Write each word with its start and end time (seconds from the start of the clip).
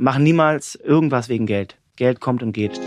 mach 0.00 0.16
niemals 0.16 0.76
irgendwas 0.76 1.28
wegen 1.28 1.44
Geld. 1.44 1.76
Geld 1.96 2.20
kommt 2.20 2.42
und 2.42 2.52
geht. 2.52 2.80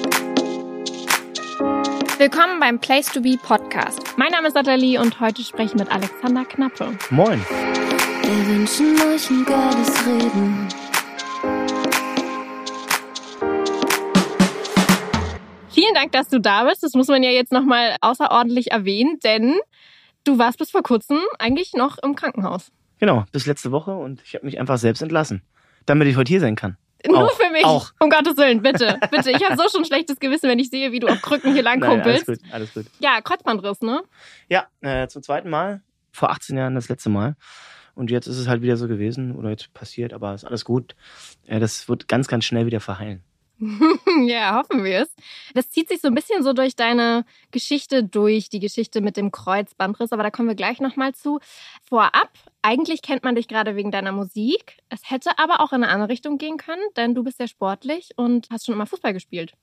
Willkommen 2.17 2.59
beim 2.59 2.79
Place 2.79 3.05
to 3.11 3.21
Be 3.21 3.37
Podcast. 3.37 4.01
Mein 4.17 4.31
Name 4.31 4.47
ist 4.47 4.55
Nathalie 4.55 4.99
und 4.99 5.19
heute 5.19 5.43
spreche 5.43 5.75
ich 5.75 5.79
mit 5.79 5.91
Alexander 5.91 6.43
Knappe. 6.43 6.97
Moin. 7.11 7.39
Wir 8.23 8.47
wünschen 8.47 8.95
euch 9.01 9.29
ein 9.29 9.45
geiles 9.45 10.07
Reden. 10.07 10.67
Vielen 15.69 15.93
Dank, 15.93 16.13
dass 16.13 16.29
du 16.29 16.39
da 16.39 16.63
bist. 16.63 16.81
Das 16.81 16.93
muss 16.93 17.09
man 17.09 17.21
ja 17.21 17.29
jetzt 17.29 17.51
nochmal 17.51 17.95
außerordentlich 18.01 18.71
erwähnen, 18.71 19.19
denn 19.23 19.59
du 20.23 20.39
warst 20.39 20.57
bis 20.57 20.71
vor 20.71 20.81
kurzem 20.81 21.19
eigentlich 21.37 21.73
noch 21.73 21.99
im 21.99 22.15
Krankenhaus. 22.15 22.71
Genau, 22.97 23.25
bis 23.31 23.45
letzte 23.45 23.71
Woche 23.71 23.91
und 23.91 24.23
ich 24.23 24.33
habe 24.33 24.47
mich 24.47 24.59
einfach 24.59 24.79
selbst 24.79 25.03
entlassen, 25.03 25.43
damit 25.85 26.07
ich 26.07 26.15
heute 26.15 26.29
hier 26.29 26.39
sein 26.39 26.55
kann. 26.55 26.77
Nur 27.07 27.25
Auch, 27.25 27.31
für 27.31 27.51
mich. 27.51 27.65
auch. 27.65 27.91
Um 27.99 28.09
Gottes 28.09 28.37
Willen, 28.37 28.61
bitte. 28.61 28.97
Bitte. 29.11 29.31
Ich 29.31 29.43
habe 29.43 29.57
so 29.57 29.67
schon 29.69 29.85
schlechtes 29.85 30.19
Gewissen, 30.19 30.49
wenn 30.49 30.59
ich 30.59 30.69
sehe, 30.69 30.91
wie 30.91 30.99
du 30.99 31.07
auf 31.07 31.21
Krücken 31.21 31.53
hier 31.53 31.63
Nein, 31.63 31.83
alles 31.83 31.89
langkumpelst. 31.89 32.25
gut, 32.27 32.39
alles 32.51 32.73
gut. 32.73 32.85
Ja, 32.99 33.19
Kreuzbandriss, 33.21 33.81
ne? 33.81 34.03
Ja, 34.49 34.67
äh, 34.81 35.07
zum 35.07 35.21
zweiten 35.21 35.49
Mal, 35.49 35.81
vor 36.11 36.29
18 36.31 36.55
Jahren 36.57 36.75
das 36.75 36.89
letzte 36.89 37.09
Mal. 37.09 37.35
Und 37.95 38.09
jetzt 38.09 38.27
ist 38.27 38.37
es 38.37 38.47
halt 38.47 38.61
wieder 38.61 38.77
so 38.77 38.87
gewesen 38.87 39.35
oder 39.35 39.49
jetzt 39.49 39.73
passiert, 39.73 40.13
aber 40.13 40.33
ist 40.33 40.45
alles 40.45 40.65
gut. 40.65 40.95
Äh, 41.45 41.59
das 41.59 41.87
wird 41.89 42.07
ganz, 42.07 42.27
ganz 42.27 42.45
schnell 42.45 42.65
wieder 42.65 42.79
verheilen. 42.79 43.23
ja, 44.25 44.57
hoffen 44.57 44.83
wir 44.83 45.01
es. 45.01 45.15
Das 45.53 45.69
zieht 45.69 45.89
sich 45.89 46.01
so 46.01 46.07
ein 46.07 46.15
bisschen 46.15 46.43
so 46.43 46.53
durch 46.53 46.75
deine 46.75 47.25
Geschichte 47.51 48.03
durch, 48.03 48.49
die 48.49 48.59
Geschichte 48.59 49.01
mit 49.01 49.17
dem 49.17 49.31
Kreuzbandriss, 49.31 50.11
aber 50.11 50.23
da 50.23 50.31
kommen 50.31 50.47
wir 50.47 50.55
gleich 50.55 50.79
nochmal 50.79 51.13
zu. 51.13 51.39
Vorab, 51.87 52.31
eigentlich 52.61 53.01
kennt 53.01 53.23
man 53.23 53.35
dich 53.35 53.47
gerade 53.47 53.75
wegen 53.75 53.91
deiner 53.91 54.11
Musik. 54.11 54.77
Es 54.89 55.09
hätte 55.09 55.31
aber 55.37 55.61
auch 55.61 55.71
in 55.71 55.83
eine 55.83 55.89
andere 55.91 56.09
Richtung 56.09 56.37
gehen 56.37 56.57
können, 56.57 56.83
denn 56.97 57.15
du 57.15 57.23
bist 57.23 57.37
sehr 57.37 57.47
sportlich 57.47 58.11
und 58.15 58.47
hast 58.51 58.65
schon 58.65 58.75
immer 58.75 58.85
Fußball 58.85 59.13
gespielt. 59.13 59.53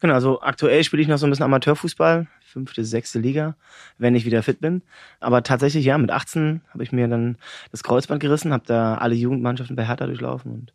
Genau, 0.00 0.14
also 0.14 0.40
aktuell 0.40 0.84
spiele 0.84 1.02
ich 1.02 1.08
noch 1.08 1.18
so 1.18 1.26
ein 1.26 1.30
bisschen 1.30 1.44
Amateurfußball, 1.44 2.26
fünfte, 2.50 2.84
sechste 2.84 3.18
Liga, 3.18 3.54
wenn 3.98 4.14
ich 4.14 4.24
wieder 4.24 4.42
fit 4.42 4.60
bin. 4.60 4.82
Aber 5.20 5.42
tatsächlich, 5.42 5.84
ja, 5.84 5.96
mit 5.98 6.10
18 6.10 6.62
habe 6.70 6.82
ich 6.82 6.90
mir 6.90 7.06
dann 7.06 7.36
das 7.70 7.82
Kreuzband 7.82 8.20
gerissen, 8.20 8.52
habe 8.52 8.64
da 8.66 8.96
alle 8.96 9.14
Jugendmannschaften 9.14 9.76
bei 9.76 9.86
Hertha 9.86 10.06
durchlaufen 10.06 10.52
und 10.52 10.72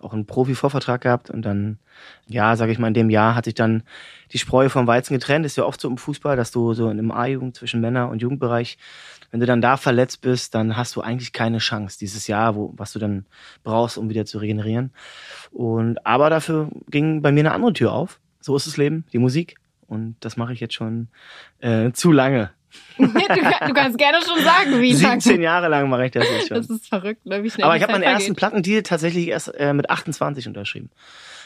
auch 0.00 0.12
einen 0.12 0.26
Profi-Vorvertrag 0.26 1.00
gehabt. 1.00 1.30
Und 1.30 1.42
dann, 1.42 1.78
ja, 2.28 2.54
sage 2.56 2.70
ich 2.70 2.78
mal, 2.78 2.88
in 2.88 2.94
dem 2.94 3.10
Jahr 3.10 3.34
hat 3.34 3.46
sich 3.46 3.54
dann 3.54 3.82
die 4.32 4.38
Spreu 4.38 4.68
vom 4.68 4.86
Weizen 4.86 5.14
getrennt. 5.14 5.44
Ist 5.44 5.56
ja 5.56 5.64
oft 5.64 5.80
so 5.80 5.88
im 5.88 5.98
Fußball, 5.98 6.36
dass 6.36 6.52
du 6.52 6.74
so 6.74 6.84
in 6.84 6.98
einem 6.98 7.10
A-Jugend 7.10 7.56
zwischen 7.56 7.80
Männer- 7.80 8.08
und 8.08 8.22
Jugendbereich, 8.22 8.78
wenn 9.30 9.40
du 9.40 9.46
dann 9.46 9.60
da 9.60 9.76
verletzt 9.76 10.20
bist, 10.20 10.54
dann 10.54 10.76
hast 10.76 10.94
du 10.94 11.00
eigentlich 11.00 11.32
keine 11.32 11.58
Chance 11.58 11.98
dieses 11.98 12.28
Jahr, 12.28 12.54
wo, 12.54 12.72
was 12.76 12.92
du 12.92 13.00
dann 13.00 13.26
brauchst, 13.64 13.98
um 13.98 14.08
wieder 14.08 14.24
zu 14.24 14.38
regenerieren. 14.38 14.92
Und 15.50 16.06
aber 16.06 16.30
dafür 16.30 16.68
ging 16.88 17.22
bei 17.22 17.32
mir 17.32 17.40
eine 17.40 17.52
andere 17.52 17.72
Tür 17.72 17.92
auf. 17.92 18.20
So 18.40 18.54
ist 18.54 18.68
das 18.68 18.76
Leben, 18.76 19.04
die 19.12 19.18
Musik. 19.18 19.56
Und 19.86 20.16
das 20.20 20.36
mache 20.36 20.52
ich 20.52 20.60
jetzt 20.60 20.74
schon 20.74 21.08
äh, 21.60 21.92
zu 21.92 22.12
lange. 22.12 22.50
du, 22.98 23.06
du 23.06 23.74
kannst 23.74 23.98
gerne 23.98 24.18
schon 24.26 24.42
sagen, 24.42 24.80
wie 24.80 24.92
lange. 24.92 25.20
17 25.20 25.40
Jahre 25.40 25.68
lang 25.68 25.88
mache 25.88 26.06
ich 26.06 26.12
das 26.12 26.28
jetzt 26.28 26.48
schon. 26.48 26.56
Das 26.56 26.68
ist 26.68 26.88
verrückt, 26.88 27.24
ne? 27.24 27.42
wie 27.42 27.50
schnell 27.50 27.64
Aber 27.64 27.76
ich 27.76 27.82
habe 27.82 27.92
meinen 27.92 28.02
ersten 28.02 28.24
vergeht. 28.24 28.36
Plattendeal 28.36 28.82
tatsächlich 28.82 29.28
erst 29.28 29.54
äh, 29.54 29.72
mit 29.72 29.88
28 29.88 30.46
unterschrieben. 30.46 30.90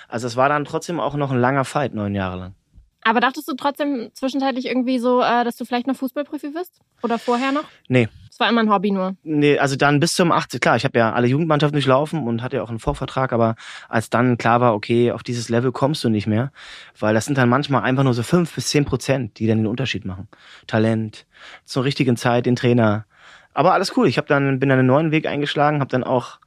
Also 0.09 0.27
es 0.27 0.37
war 0.37 0.49
dann 0.49 0.65
trotzdem 0.65 0.99
auch 0.99 1.15
noch 1.15 1.31
ein 1.31 1.39
langer 1.39 1.65
Fight, 1.65 1.95
neun 1.95 2.15
Jahre 2.15 2.37
lang. 2.37 2.55
Aber 3.03 3.21
dachtest 3.21 3.49
du 3.49 3.55
trotzdem 3.55 4.11
zwischenzeitlich 4.13 4.67
irgendwie 4.67 4.99
so, 4.99 5.23
äh, 5.23 5.45
dass 5.45 5.57
du 5.57 5.65
vielleicht 5.65 5.87
noch 5.87 5.97
Fußballprofi 5.97 6.55
wirst? 6.55 6.81
Oder 7.03 7.19
vorher 7.19 7.53
noch? 7.53 7.65
Nee. 7.89 8.09
Das 8.29 8.39
war 8.41 8.49
immer 8.49 8.61
ein 8.61 8.71
Hobby 8.71 8.91
nur. 8.91 9.17
Nee, 9.23 9.59
also 9.59 9.77
dann 9.77 10.01
bis 10.01 10.15
zum 10.15 10.33
18. 10.33 10.61
Klar, 10.61 10.77
ich 10.77 10.85
habe 10.85 10.99
ja 10.99 11.13
alle 11.13 11.27
Jugendmannschaften 11.27 11.77
durchlaufen 11.77 12.27
und 12.27 12.43
hatte 12.43 12.57
ja 12.57 12.63
auch 12.63 12.71
einen 12.71 12.79
Vorvertrag, 12.79 13.33
aber 13.33 13.55
als 13.89 14.11
dann 14.11 14.39
klar 14.39 14.61
war, 14.61 14.75
okay, 14.75 15.13
auf 15.13 15.23
dieses 15.23 15.49
Level 15.49 15.73
kommst 15.73 16.05
du 16.05 16.09
nicht 16.09 16.27
mehr, 16.27 16.53
weil 16.99 17.15
das 17.15 17.25
sind 17.25 17.39
dann 17.39 17.49
manchmal 17.49 17.83
einfach 17.83 18.03
nur 18.03 18.15
so 18.15 18.23
fünf 18.23 18.55
bis 18.55 18.69
zehn 18.69 18.85
Prozent, 18.85 19.39
die 19.39 19.47
dann 19.47 19.59
den 19.59 19.67
Unterschied 19.67 20.05
machen. 20.05 20.29
Talent, 20.67 21.27
zur 21.65 21.85
richtigen 21.85 22.17
Zeit, 22.17 22.47
den 22.47 22.57
Trainer. 22.57 23.07
Aber 23.53 23.73
alles 23.73 23.97
cool. 23.97 24.07
Ich 24.07 24.17
habe 24.17 24.29
dann 24.29 24.59
bin 24.59 24.69
dann 24.69 24.79
einen 24.79 24.89
neuen 24.89 25.11
Weg 25.11 25.27
eingeschlagen, 25.27 25.81
habe 25.81 25.91
dann 25.91 26.05
auch 26.05 26.39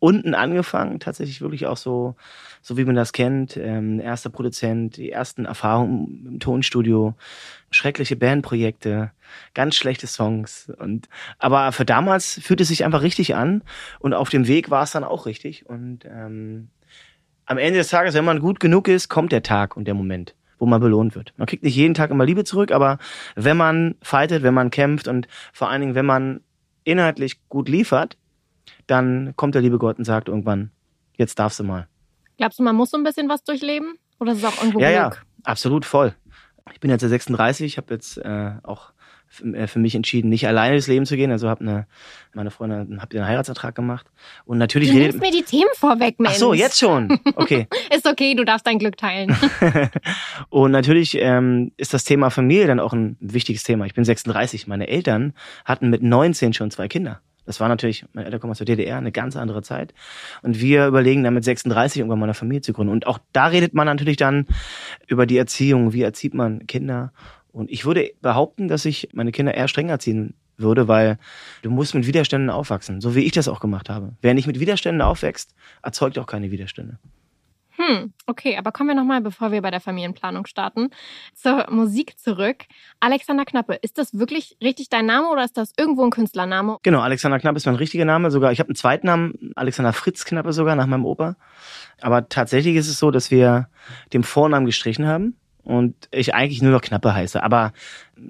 unten 0.00 0.34
angefangen, 0.34 0.98
tatsächlich 0.98 1.40
wirklich 1.42 1.66
auch 1.66 1.76
so, 1.76 2.16
so 2.62 2.76
wie 2.76 2.84
man 2.84 2.96
das 2.96 3.12
kennt, 3.12 3.56
ähm, 3.56 4.00
erster 4.00 4.30
Produzent, 4.30 4.96
die 4.96 5.12
ersten 5.12 5.44
Erfahrungen 5.44 6.26
im 6.26 6.40
Tonstudio, 6.40 7.14
schreckliche 7.70 8.16
Bandprojekte, 8.16 9.12
ganz 9.54 9.76
schlechte 9.76 10.06
Songs. 10.06 10.72
Und 10.78 11.08
aber 11.38 11.70
für 11.72 11.84
damals 11.84 12.40
fühlte 12.42 12.62
es 12.62 12.70
sich 12.70 12.84
einfach 12.84 13.02
richtig 13.02 13.34
an 13.36 13.62
und 14.00 14.14
auf 14.14 14.30
dem 14.30 14.48
Weg 14.48 14.70
war 14.70 14.82
es 14.82 14.92
dann 14.92 15.04
auch 15.04 15.26
richtig. 15.26 15.66
Und 15.66 16.06
ähm, 16.06 16.70
am 17.44 17.58
Ende 17.58 17.78
des 17.78 17.88
Tages, 17.88 18.14
wenn 18.14 18.24
man 18.24 18.40
gut 18.40 18.58
genug 18.58 18.88
ist, 18.88 19.10
kommt 19.10 19.32
der 19.32 19.42
Tag 19.42 19.76
und 19.76 19.84
der 19.84 19.94
Moment, 19.94 20.34
wo 20.58 20.64
man 20.64 20.80
belohnt 20.80 21.14
wird. 21.14 21.34
Man 21.36 21.46
kriegt 21.46 21.62
nicht 21.62 21.76
jeden 21.76 21.94
Tag 21.94 22.10
immer 22.10 22.24
Liebe 22.24 22.44
zurück, 22.44 22.72
aber 22.72 22.98
wenn 23.36 23.58
man 23.58 23.96
fightet, 24.00 24.42
wenn 24.42 24.54
man 24.54 24.70
kämpft 24.70 25.08
und 25.08 25.28
vor 25.52 25.68
allen 25.68 25.82
Dingen, 25.82 25.94
wenn 25.94 26.06
man 26.06 26.40
inhaltlich 26.84 27.46
gut 27.50 27.68
liefert, 27.68 28.16
dann 28.90 29.34
kommt 29.36 29.54
der 29.54 29.62
liebe 29.62 29.78
Gott 29.78 29.98
und 29.98 30.04
sagt 30.04 30.28
irgendwann, 30.28 30.70
jetzt 31.16 31.38
darfst 31.38 31.60
du 31.60 31.64
mal. 31.64 31.88
Glaubst 32.36 32.58
du, 32.58 32.62
man 32.62 32.76
muss 32.76 32.90
so 32.90 32.96
ein 32.96 33.04
bisschen 33.04 33.28
was 33.28 33.44
durchleben? 33.44 33.94
Oder 34.18 34.32
ist 34.32 34.38
es 34.38 34.44
auch 34.44 34.58
irgendwo 34.58 34.80
Ja, 34.80 34.90
ja, 34.90 35.08
Glück? 35.08 35.24
absolut 35.44 35.84
voll. 35.84 36.14
Ich 36.72 36.80
bin 36.80 36.90
jetzt 36.90 37.02
36, 37.02 37.66
ich 37.66 37.76
habe 37.78 37.94
jetzt 37.94 38.18
äh, 38.18 38.52
auch 38.62 38.92
äh, 39.54 39.66
für 39.66 39.78
mich 39.78 39.94
entschieden, 39.94 40.28
nicht 40.28 40.46
alleine 40.46 40.74
durchs 40.74 40.86
Leben 40.88 41.06
zu 41.06 41.16
gehen. 41.16 41.30
Also 41.30 41.48
habe 41.48 41.60
eine, 41.62 41.86
meine 42.34 42.50
Freundin 42.50 43.00
hat 43.00 43.14
einen 43.14 43.26
Heiratsantrag 43.26 43.74
gemacht 43.74 44.06
und 44.44 44.58
natürlich 44.58 44.90
Du 44.90 44.96
nimmst 44.96 45.20
mir 45.20 45.30
die 45.30 45.42
Themen 45.42 45.70
vorweg, 45.74 46.18
Mensch. 46.18 46.34
Ach 46.34 46.38
so, 46.38 46.54
jetzt 46.54 46.78
schon. 46.78 47.18
Okay. 47.36 47.68
Ist 47.94 48.06
okay, 48.06 48.34
du 48.34 48.44
darfst 48.44 48.66
dein 48.66 48.78
Glück 48.78 48.96
teilen. 48.96 49.36
und 50.48 50.70
natürlich 50.70 51.16
ähm, 51.18 51.72
ist 51.76 51.94
das 51.94 52.04
Thema 52.04 52.30
Familie 52.30 52.66
dann 52.66 52.80
auch 52.80 52.92
ein 52.92 53.16
wichtiges 53.20 53.62
Thema. 53.62 53.86
Ich 53.86 53.94
bin 53.94 54.04
36. 54.04 54.66
Meine 54.66 54.88
Eltern 54.88 55.34
hatten 55.64 55.90
mit 55.90 56.02
19 56.02 56.52
schon 56.52 56.70
zwei 56.70 56.88
Kinder. 56.88 57.20
Das 57.46 57.60
war 57.60 57.68
natürlich, 57.68 58.04
meine 58.12 58.26
Eltern 58.26 58.40
kommen 58.40 58.50
aus 58.52 58.58
der 58.58 58.66
DDR, 58.66 58.98
eine 58.98 59.12
ganz 59.12 59.36
andere 59.36 59.62
Zeit. 59.62 59.94
Und 60.42 60.60
wir 60.60 60.86
überlegen 60.86 61.24
dann 61.24 61.34
mit 61.34 61.44
36 61.44 62.00
irgendwann 62.00 62.18
mal 62.18 62.26
eine 62.26 62.34
Familie 62.34 62.60
zu 62.60 62.72
gründen. 62.72 62.92
Und 62.92 63.06
auch 63.06 63.18
da 63.32 63.46
redet 63.46 63.74
man 63.74 63.86
natürlich 63.86 64.16
dann 64.16 64.46
über 65.06 65.26
die 65.26 65.38
Erziehung. 65.38 65.92
Wie 65.92 66.02
erzieht 66.02 66.34
man 66.34 66.66
Kinder? 66.66 67.12
Und 67.52 67.70
ich 67.70 67.84
würde 67.84 68.10
behaupten, 68.22 68.68
dass 68.68 68.84
ich 68.84 69.08
meine 69.12 69.32
Kinder 69.32 69.54
eher 69.54 69.68
streng 69.68 69.88
erziehen 69.88 70.34
würde, 70.56 70.88
weil 70.88 71.18
du 71.62 71.70
musst 71.70 71.94
mit 71.94 72.06
Widerständen 72.06 72.50
aufwachsen, 72.50 73.00
so 73.00 73.14
wie 73.14 73.24
ich 73.24 73.32
das 73.32 73.48
auch 73.48 73.60
gemacht 73.60 73.88
habe. 73.88 74.14
Wer 74.20 74.34
nicht 74.34 74.46
mit 74.46 74.60
Widerständen 74.60 75.02
aufwächst, 75.02 75.54
erzeugt 75.82 76.18
auch 76.18 76.26
keine 76.26 76.50
Widerstände. 76.50 76.98
Hm, 77.80 78.12
okay, 78.26 78.58
aber 78.58 78.72
kommen 78.72 78.90
wir 78.90 78.94
nochmal, 78.94 79.22
bevor 79.22 79.52
wir 79.52 79.62
bei 79.62 79.70
der 79.70 79.80
Familienplanung 79.80 80.44
starten, 80.44 80.90
zur 81.34 81.66
Musik 81.70 82.18
zurück. 82.18 82.66
Alexander 83.00 83.46
Knappe, 83.46 83.72
ist 83.80 83.96
das 83.96 84.18
wirklich 84.18 84.58
richtig 84.62 84.90
dein 84.90 85.06
Name 85.06 85.28
oder 85.30 85.44
ist 85.44 85.56
das 85.56 85.72
irgendwo 85.78 86.04
ein 86.04 86.10
Künstlername? 86.10 86.76
Genau, 86.82 87.00
Alexander 87.00 87.38
Knappe 87.38 87.56
ist 87.56 87.64
mein 87.64 87.76
richtiger 87.76 88.04
Name. 88.04 88.30
Sogar, 88.30 88.52
ich 88.52 88.60
habe 88.60 88.68
einen 88.68 88.76
zweiten 88.76 89.06
Namen, 89.06 89.52
Alexander 89.56 89.94
Fritz 89.94 90.26
Knappe 90.26 90.52
sogar, 90.52 90.76
nach 90.76 90.86
meinem 90.86 91.06
Opa. 91.06 91.36
Aber 92.02 92.28
tatsächlich 92.28 92.76
ist 92.76 92.88
es 92.88 92.98
so, 92.98 93.10
dass 93.10 93.30
wir 93.30 93.70
den 94.12 94.24
Vornamen 94.24 94.66
gestrichen 94.66 95.06
haben 95.06 95.36
und 95.64 95.94
ich 96.10 96.34
eigentlich 96.34 96.60
nur 96.60 96.72
noch 96.72 96.82
Knappe 96.82 97.14
heiße. 97.14 97.42
Aber 97.42 97.72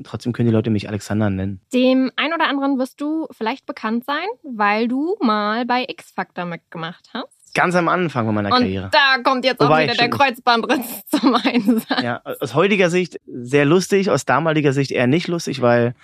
trotzdem 0.04 0.32
können 0.32 0.48
die 0.48 0.54
Leute 0.54 0.70
mich 0.70 0.88
Alexander 0.88 1.28
nennen. 1.28 1.60
Dem 1.72 2.12
ein 2.14 2.32
oder 2.32 2.46
anderen 2.46 2.78
wirst 2.78 3.00
du 3.00 3.26
vielleicht 3.32 3.66
bekannt 3.66 4.04
sein, 4.04 4.26
weil 4.44 4.86
du 4.86 5.16
mal 5.20 5.66
bei 5.66 5.86
X 5.88 6.12
Factor 6.12 6.44
mitgemacht 6.44 7.10
hast. 7.14 7.39
Ganz 7.54 7.74
am 7.74 7.88
Anfang 7.88 8.26
von 8.26 8.34
meiner 8.34 8.48
Und 8.52 8.58
Karriere. 8.60 8.90
da 8.92 9.22
kommt 9.22 9.44
jetzt 9.44 9.60
auch 9.60 9.66
Wobei, 9.66 9.84
wieder 9.84 9.94
der. 9.94 10.08
Kreuzbandriss 10.10 11.04
zum 11.06 11.34
Einsatz. 11.34 12.02
Ja, 12.02 12.20
aus 12.40 12.54
heutiger 12.54 12.90
Sicht 12.90 13.18
sehr 13.26 13.64
lustig, 13.64 14.10
aus 14.10 14.24
damaliger 14.24 14.72
Sicht 14.72 14.90
eher 14.92 15.06
nicht 15.06 15.26
lustig, 15.28 15.60
weil 15.60 15.94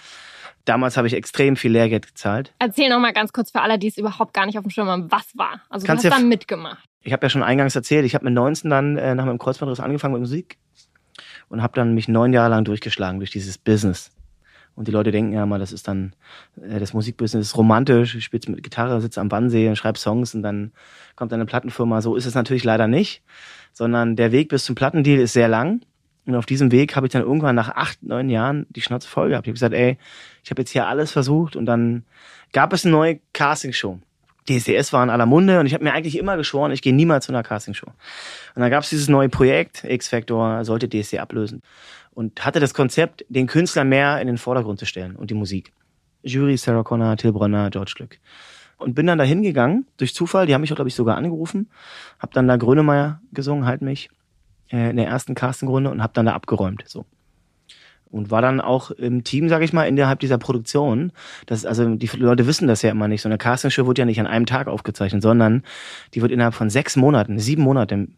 damals 0.64 0.96
habe 0.96 1.06
ich 1.06 1.14
extrem 1.14 1.54
viel 1.56 1.70
Lehrgeld 1.70 2.06
gezahlt. 2.08 2.52
Erzähl 2.58 2.88
noch 2.90 2.98
mal 2.98 3.12
ganz 3.12 3.32
kurz 3.32 3.52
für 3.52 3.60
alle, 3.60 3.78
die 3.78 3.86
es 3.88 3.96
überhaupt 3.96 4.34
gar 4.34 4.46
nicht 4.46 4.58
auf 4.58 4.64
dem 4.64 4.70
Schirm 4.70 4.88
haben, 4.88 5.10
was 5.12 5.26
war. 5.36 5.60
Also 5.70 5.86
Kannst 5.86 6.02
du 6.04 6.08
ja 6.08 6.14
hast 6.14 6.20
da 6.20 6.24
f- 6.24 6.28
mitgemacht. 6.28 6.84
Ich 7.02 7.12
habe 7.12 7.24
ja 7.24 7.30
schon 7.30 7.44
eingangs 7.44 7.76
erzählt, 7.76 8.04
ich 8.04 8.14
habe 8.16 8.24
mit 8.24 8.34
19 8.34 8.68
dann 8.68 8.96
äh, 8.98 9.14
nach 9.14 9.24
meinem 9.24 9.38
Kreuzbandriss 9.38 9.78
angefangen 9.78 10.14
mit 10.14 10.20
Musik 10.22 10.58
und 11.48 11.62
habe 11.62 11.74
dann 11.74 11.94
mich 11.94 12.08
neun 12.08 12.32
Jahre 12.32 12.50
lang 12.50 12.64
durchgeschlagen 12.64 13.20
durch 13.20 13.30
dieses 13.30 13.58
Business. 13.58 14.10
Und 14.76 14.86
die 14.86 14.92
Leute 14.92 15.10
denken 15.10 15.32
ja 15.32 15.46
mal, 15.46 15.58
das 15.58 15.72
ist 15.72 15.88
dann 15.88 16.12
äh, 16.60 16.78
das 16.78 16.92
Musikbusiness 16.92 17.48
ist 17.48 17.56
romantisch, 17.56 18.14
ich 18.14 18.24
spielst 18.24 18.48
mit 18.48 18.62
Gitarre, 18.62 19.00
sitze 19.00 19.20
am 19.20 19.30
Wannsee 19.30 19.68
und 19.68 19.76
schreib 19.76 19.96
Songs 19.96 20.34
und 20.34 20.42
dann 20.42 20.72
kommt 21.16 21.32
eine 21.32 21.46
Plattenfirma. 21.46 22.02
So 22.02 22.14
ist 22.14 22.26
es 22.26 22.34
natürlich 22.34 22.62
leider 22.62 22.86
nicht, 22.86 23.22
sondern 23.72 24.16
der 24.16 24.32
Weg 24.32 24.50
bis 24.50 24.64
zum 24.64 24.74
Plattendeal 24.74 25.18
ist 25.18 25.32
sehr 25.32 25.48
lang. 25.48 25.80
Und 26.26 26.34
auf 26.34 26.44
diesem 26.44 26.72
Weg 26.72 26.94
habe 26.94 27.06
ich 27.06 27.12
dann 27.12 27.22
irgendwann 27.22 27.54
nach 27.54 27.70
acht, 27.70 28.02
neun 28.02 28.28
Jahren 28.28 28.66
die 28.68 28.82
Schnauze 28.82 29.08
voll 29.08 29.30
gehabt. 29.30 29.46
Ich 29.46 29.50
habe 29.50 29.54
gesagt, 29.54 29.74
ey, 29.74 29.96
ich 30.44 30.50
habe 30.50 30.60
jetzt 30.60 30.72
hier 30.72 30.86
alles 30.86 31.12
versucht 31.12 31.56
und 31.56 31.66
dann 31.66 32.04
gab 32.52 32.72
es 32.72 32.84
eine 32.84 32.92
neue 32.92 33.20
Castingshow. 33.32 34.00
DSDS 34.48 34.92
war 34.92 35.02
in 35.02 35.10
aller 35.10 35.26
Munde 35.26 35.58
und 35.58 35.66
ich 35.66 35.74
habe 35.74 35.82
mir 35.82 35.92
eigentlich 35.92 36.18
immer 36.18 36.36
geschworen, 36.36 36.70
ich 36.70 36.82
gehe 36.82 36.94
niemals 36.94 37.26
zu 37.26 37.32
einer 37.32 37.42
Castingshow. 37.42 37.86
Und 37.86 38.62
dann 38.62 38.70
gab 38.70 38.84
es 38.84 38.90
dieses 38.90 39.08
neue 39.08 39.28
Projekt, 39.28 39.84
X-Factor 39.84 40.64
sollte 40.64 40.88
DSD 40.88 41.18
ablösen 41.18 41.62
und 42.16 42.46
hatte 42.46 42.60
das 42.60 42.72
Konzept, 42.72 43.26
den 43.28 43.46
Künstler 43.46 43.84
mehr 43.84 44.22
in 44.22 44.26
den 44.26 44.38
Vordergrund 44.38 44.78
zu 44.78 44.86
stellen 44.86 45.16
und 45.16 45.30
die 45.30 45.34
Musik. 45.34 45.72
Jury, 46.22 46.56
Sarah 46.56 46.82
Connor, 46.82 47.16
Till 47.18 47.30
Bronner, 47.30 47.68
George 47.68 47.92
Glück. 47.94 48.18
und 48.78 48.94
bin 48.94 49.06
dann 49.06 49.18
da 49.18 49.24
hingegangen, 49.24 49.86
durch 49.98 50.14
Zufall, 50.14 50.46
die 50.46 50.54
haben 50.54 50.62
mich 50.62 50.74
glaube 50.74 50.88
ich, 50.88 50.94
sogar 50.94 51.16
angerufen, 51.16 51.70
hab 52.18 52.32
dann 52.32 52.48
da 52.48 52.56
Grönemeyer 52.56 53.20
gesungen, 53.32 53.66
halt 53.66 53.82
mich, 53.82 54.08
äh, 54.72 54.90
in 54.90 54.96
der 54.96 55.06
ersten 55.06 55.34
Castingrunde 55.34 55.90
und 55.90 56.02
hab 56.02 56.14
dann 56.14 56.26
da 56.26 56.32
abgeräumt, 56.32 56.84
so. 56.86 57.04
Und 58.10 58.30
war 58.30 58.40
dann 58.40 58.62
auch 58.62 58.90
im 58.92 59.24
Team, 59.24 59.50
sage 59.50 59.66
ich 59.66 59.74
mal, 59.74 59.84
innerhalb 59.84 60.20
dieser 60.20 60.38
Produktion. 60.38 61.12
Das, 61.44 61.66
also 61.66 61.96
die 61.96 62.06
Leute 62.16 62.46
wissen 62.46 62.66
das 62.66 62.80
ja 62.80 62.90
immer 62.90 63.08
nicht. 63.08 63.20
So 63.20 63.28
eine 63.28 63.36
Castingshow 63.36 63.86
wird 63.86 63.98
ja 63.98 64.04
nicht 64.06 64.20
an 64.20 64.26
einem 64.26 64.46
Tag 64.46 64.68
aufgezeichnet, 64.68 65.22
sondern 65.22 65.64
die 66.14 66.22
wird 66.22 66.32
innerhalb 66.32 66.54
von 66.54 66.70
sechs 66.70 66.96
Monaten, 66.96 67.38
sieben 67.38 67.62
Monate, 67.62 68.08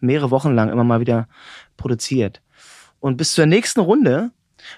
mehrere 0.00 0.30
Wochen 0.30 0.54
lang 0.54 0.70
immer 0.70 0.82
mal 0.82 1.00
wieder 1.00 1.28
produziert. 1.76 2.40
Und 3.04 3.18
bis 3.18 3.34
zur 3.34 3.44
nächsten 3.44 3.80
Runde 3.80 4.30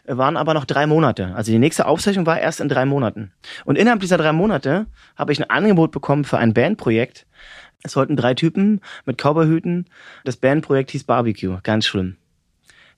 waren 0.05 0.37
aber 0.37 0.53
noch 0.53 0.65
drei 0.65 0.89
Monate. 0.89 1.33
Also 1.37 1.53
die 1.53 1.61
nächste 1.61 1.87
Aufzeichnung 1.87 2.27
war 2.27 2.41
erst 2.41 2.61
in 2.61 2.69
drei 2.69 2.85
Monaten. 2.85 3.31
Und 3.65 3.79
innerhalb 3.79 4.01
dieser 4.01 4.19
drei 4.19 4.33
Monate 4.33 4.87
habe 5.15 5.31
ich 5.31 5.39
ein 5.39 5.49
Angebot 5.49 5.93
bekommen 5.93 6.25
für 6.25 6.37
ein 6.37 6.53
Bandprojekt. 6.53 7.25
Es 7.85 7.93
sollten 7.93 8.17
drei 8.17 8.35
Typen 8.35 8.81
mit 9.05 9.17
Cowboyhüten. 9.17 9.87
Das 10.25 10.39
Bandprojekt 10.39 10.91
hieß 10.91 11.05
Barbecue. 11.05 11.59
Ganz 11.63 11.87
schlimm. 11.87 12.17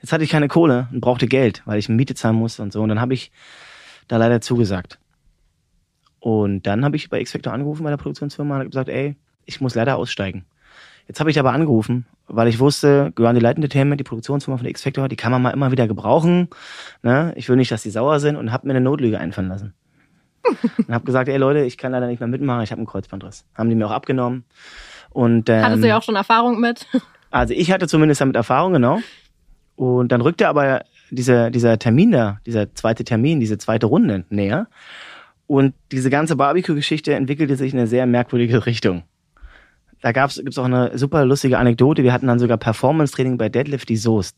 Jetzt 0.00 0.14
hatte 0.14 0.24
ich 0.24 0.30
keine 0.30 0.48
Kohle 0.48 0.88
und 0.92 1.02
brauchte 1.02 1.26
Geld, 1.26 1.60
weil 1.66 1.78
ich 1.78 1.90
Miete 1.90 2.14
zahlen 2.14 2.36
musste 2.36 2.62
und 2.62 2.72
so. 2.72 2.80
Und 2.80 2.88
dann 2.88 3.02
habe 3.02 3.12
ich 3.12 3.30
da 4.06 4.16
leider 4.16 4.40
zugesagt. 4.40 4.98
Und 6.20 6.66
dann 6.66 6.86
habe 6.86 6.96
ich 6.96 7.10
bei 7.10 7.20
X-Factor 7.20 7.52
angerufen 7.52 7.84
bei 7.84 7.90
der 7.90 7.98
Produktionsfirma 7.98 8.60
und 8.60 8.70
gesagt, 8.70 8.88
ey, 8.88 9.14
ich 9.44 9.60
muss 9.60 9.74
leider 9.74 9.96
aussteigen. 9.96 10.46
Jetzt 11.08 11.20
habe 11.20 11.30
ich 11.30 11.38
aber 11.38 11.52
angerufen, 11.52 12.04
weil 12.26 12.48
ich 12.48 12.58
wusste, 12.58 13.12
Grounded 13.14 13.42
Light 13.42 13.56
Entertainment, 13.56 13.98
die 13.98 14.04
Produktionsfirma 14.04 14.58
von 14.58 14.66
X-Factor, 14.66 15.08
die 15.08 15.16
kann 15.16 15.32
man 15.32 15.40
mal 15.40 15.50
immer 15.50 15.72
wieder 15.72 15.88
gebrauchen. 15.88 16.48
Ne? 17.02 17.32
Ich 17.34 17.48
will 17.48 17.56
nicht, 17.56 17.72
dass 17.72 17.82
die 17.82 17.90
sauer 17.90 18.20
sind 18.20 18.36
und 18.36 18.52
habe 18.52 18.66
mir 18.66 18.74
eine 18.74 18.82
Notlüge 18.82 19.18
einfallen 19.18 19.48
lassen. 19.48 19.74
und 20.76 20.94
habe 20.94 21.04
gesagt, 21.06 21.30
ey 21.30 21.38
Leute, 21.38 21.64
ich 21.64 21.78
kann 21.78 21.92
leider 21.92 22.06
nicht 22.06 22.20
mehr 22.20 22.28
mitmachen, 22.28 22.62
ich 22.62 22.70
habe 22.70 22.80
einen 22.80 22.86
Kreuzbandriss. 22.86 23.46
Haben 23.54 23.70
die 23.70 23.74
mir 23.74 23.86
auch 23.86 23.90
abgenommen. 23.90 24.44
Und, 25.08 25.48
ähm, 25.48 25.64
Hattest 25.64 25.82
du 25.82 25.88
ja 25.88 25.98
auch 25.98 26.02
schon 26.02 26.16
Erfahrung 26.16 26.60
mit? 26.60 26.86
Also 27.30 27.52
ich 27.52 27.70
hatte 27.70 27.86
zumindest 27.86 28.22
damit 28.22 28.36
Erfahrung, 28.36 28.72
genau. 28.72 29.00
Und 29.76 30.12
dann 30.12 30.22
rückte 30.22 30.48
aber 30.48 30.80
dieser, 31.10 31.50
dieser 31.50 31.78
Termin 31.78 32.10
da, 32.10 32.40
dieser 32.46 32.74
zweite 32.74 33.04
Termin, 33.04 33.38
diese 33.38 33.58
zweite 33.58 33.84
Runde 33.84 34.24
näher. 34.30 34.68
Und 35.46 35.74
diese 35.92 36.08
ganze 36.08 36.36
Barbecue-Geschichte 36.36 37.14
entwickelte 37.14 37.56
sich 37.56 37.74
in 37.74 37.80
eine 37.80 37.86
sehr 37.86 38.06
merkwürdige 38.06 38.64
Richtung 38.64 39.02
da 40.00 40.12
gab's, 40.12 40.36
gibt's 40.36 40.58
auch 40.58 40.64
eine 40.64 40.96
super 40.96 41.24
lustige 41.24 41.58
Anekdote. 41.58 42.02
Wir 42.02 42.12
hatten 42.12 42.26
dann 42.26 42.38
sogar 42.38 42.56
Performance-Training 42.56 43.38
bei 43.38 43.48
Deadlift 43.48 43.88
die 43.88 43.96
Soest. 43.96 44.36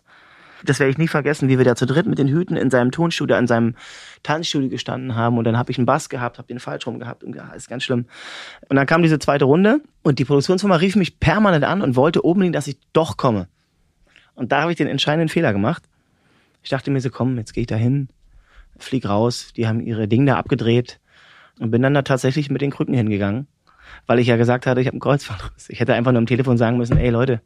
Das 0.64 0.78
werde 0.78 0.90
ich 0.90 0.98
nie 0.98 1.08
vergessen, 1.08 1.48
wie 1.48 1.56
wir 1.56 1.64
da 1.64 1.74
zu 1.74 1.86
dritt 1.86 2.06
mit 2.06 2.18
den 2.18 2.28
Hüten 2.28 2.56
in 2.56 2.70
seinem 2.70 2.90
Tonstudio, 2.90 3.36
in 3.36 3.46
seinem 3.46 3.74
Tanzstudio 4.22 4.68
gestanden 4.68 5.14
haben 5.14 5.38
und 5.38 5.44
dann 5.44 5.56
habe 5.56 5.70
ich 5.70 5.78
einen 5.78 5.86
Bass 5.86 6.10
gehabt, 6.10 6.36
habe 6.36 6.48
den 6.48 6.60
falsch 6.60 6.86
rum 6.86 6.98
gehabt 6.98 7.24
und 7.24 7.34
ja, 7.34 7.50
ist 7.52 7.68
ganz 7.68 7.82
schlimm. 7.82 8.04
Und 8.68 8.76
dann 8.76 8.86
kam 8.86 9.02
diese 9.02 9.18
zweite 9.18 9.46
Runde 9.46 9.80
und 10.02 10.18
die 10.18 10.26
Produktionsfirma 10.26 10.76
rief 10.76 10.96
mich 10.96 11.18
permanent 11.18 11.64
an 11.64 11.80
und 11.80 11.96
wollte 11.96 12.20
unbedingt, 12.20 12.54
dass 12.54 12.66
ich 12.66 12.76
doch 12.92 13.16
komme. 13.16 13.48
Und 14.34 14.52
da 14.52 14.62
habe 14.62 14.72
ich 14.72 14.76
den 14.76 14.86
entscheidenden 14.86 15.30
Fehler 15.30 15.52
gemacht. 15.52 15.82
Ich 16.62 16.70
dachte 16.70 16.90
mir 16.90 17.00
so, 17.00 17.08
komm, 17.08 17.38
jetzt 17.38 17.54
gehe 17.54 17.62
ich 17.62 17.66
da 17.68 17.76
hin, 17.76 18.08
flieg 18.78 19.08
raus. 19.08 19.52
Die 19.56 19.66
haben 19.66 19.80
ihre 19.80 20.08
Dinge 20.08 20.26
da 20.26 20.36
abgedreht 20.36 21.00
und 21.58 21.70
bin 21.70 21.80
dann 21.80 21.94
da 21.94 22.02
tatsächlich 22.02 22.50
mit 22.50 22.60
den 22.60 22.70
Krücken 22.70 22.94
hingegangen 22.94 23.46
weil 24.06 24.18
ich 24.18 24.26
ja 24.26 24.36
gesagt 24.36 24.66
hatte, 24.66 24.80
ich 24.80 24.86
habe 24.86 24.94
einen 24.94 25.00
Kreuzbandriss. 25.00 25.68
Ich 25.68 25.80
hätte 25.80 25.94
einfach 25.94 26.12
nur 26.12 26.18
am 26.18 26.26
Telefon 26.26 26.58
sagen 26.58 26.76
müssen, 26.76 26.96
ey 26.96 27.10
Leute, 27.10 27.40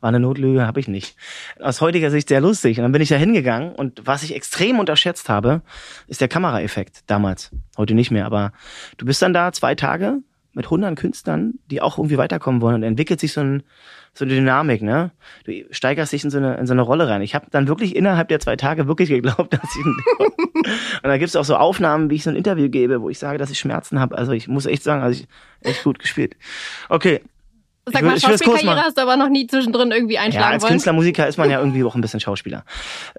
war 0.00 0.08
eine 0.08 0.20
Notlüge, 0.20 0.66
habe 0.66 0.80
ich 0.80 0.88
nicht. 0.88 1.16
Aus 1.60 1.80
heutiger 1.80 2.10
Sicht 2.10 2.28
sehr 2.28 2.40
lustig. 2.40 2.78
Und 2.78 2.82
dann 2.82 2.92
bin 2.92 3.00
ich 3.00 3.08
da 3.08 3.16
hingegangen 3.16 3.72
und 3.74 4.02
was 4.04 4.22
ich 4.22 4.34
extrem 4.34 4.78
unterschätzt 4.78 5.28
habe, 5.28 5.62
ist 6.08 6.20
der 6.20 6.28
Kameraeffekt 6.28 7.04
damals. 7.06 7.50
Heute 7.78 7.94
nicht 7.94 8.10
mehr, 8.10 8.26
aber 8.26 8.52
du 8.98 9.06
bist 9.06 9.22
dann 9.22 9.32
da 9.32 9.52
zwei 9.52 9.74
Tage 9.74 10.18
mit 10.54 10.70
hunderten 10.70 10.96
Künstlern, 10.96 11.54
die 11.70 11.82
auch 11.82 11.98
irgendwie 11.98 12.18
weiterkommen 12.18 12.60
wollen 12.60 12.76
und 12.76 12.82
entwickelt 12.82 13.20
sich 13.20 13.32
so, 13.32 13.40
ein, 13.40 13.62
so 14.14 14.24
eine 14.24 14.34
Dynamik, 14.34 14.82
ne? 14.82 15.12
Du 15.44 15.52
steigerst 15.70 16.12
dich 16.12 16.24
in 16.24 16.30
so 16.30 16.38
eine, 16.38 16.56
in 16.56 16.66
so 16.66 16.72
eine 16.72 16.82
Rolle 16.82 17.08
rein. 17.08 17.22
Ich 17.22 17.34
habe 17.34 17.46
dann 17.50 17.68
wirklich 17.68 17.96
innerhalb 17.96 18.28
der 18.28 18.40
zwei 18.40 18.56
Tage 18.56 18.86
wirklich 18.86 19.08
geglaubt, 19.08 19.52
dass 19.52 19.76
ich 19.76 19.84
und 20.64 21.04
da 21.04 21.18
gibt's 21.18 21.36
auch 21.36 21.44
so 21.44 21.56
Aufnahmen, 21.56 22.10
wie 22.10 22.16
ich 22.16 22.22
so 22.22 22.30
ein 22.30 22.36
Interview 22.36 22.68
gebe, 22.68 23.02
wo 23.02 23.10
ich 23.10 23.18
sage, 23.18 23.38
dass 23.38 23.50
ich 23.50 23.58
Schmerzen 23.58 24.00
habe. 24.00 24.16
Also 24.16 24.32
ich 24.32 24.48
muss 24.48 24.66
echt 24.66 24.82
sagen, 24.82 25.02
also 25.02 25.20
ich 25.20 25.28
echt 25.60 25.84
gut 25.84 25.98
gespielt. 25.98 26.36
Okay, 26.88 27.20
Sag 27.86 28.02
mal, 28.02 28.18
Schauspielkarriere 28.18 28.76
hast 28.76 28.96
du 28.96 29.02
aber 29.02 29.16
noch 29.16 29.28
nie 29.28 29.46
zwischendrin 29.46 29.90
irgendwie 29.90 30.16
einschlagen 30.16 30.46
ja, 30.46 30.54
als 30.54 30.62
wollen. 30.62 30.72
Künstler, 30.72 30.94
Musiker 30.94 31.28
ist 31.28 31.36
man 31.36 31.50
ja 31.50 31.58
irgendwie 31.60 31.84
auch 31.84 31.94
ein 31.94 32.00
bisschen 32.00 32.20
Schauspieler. 32.20 32.64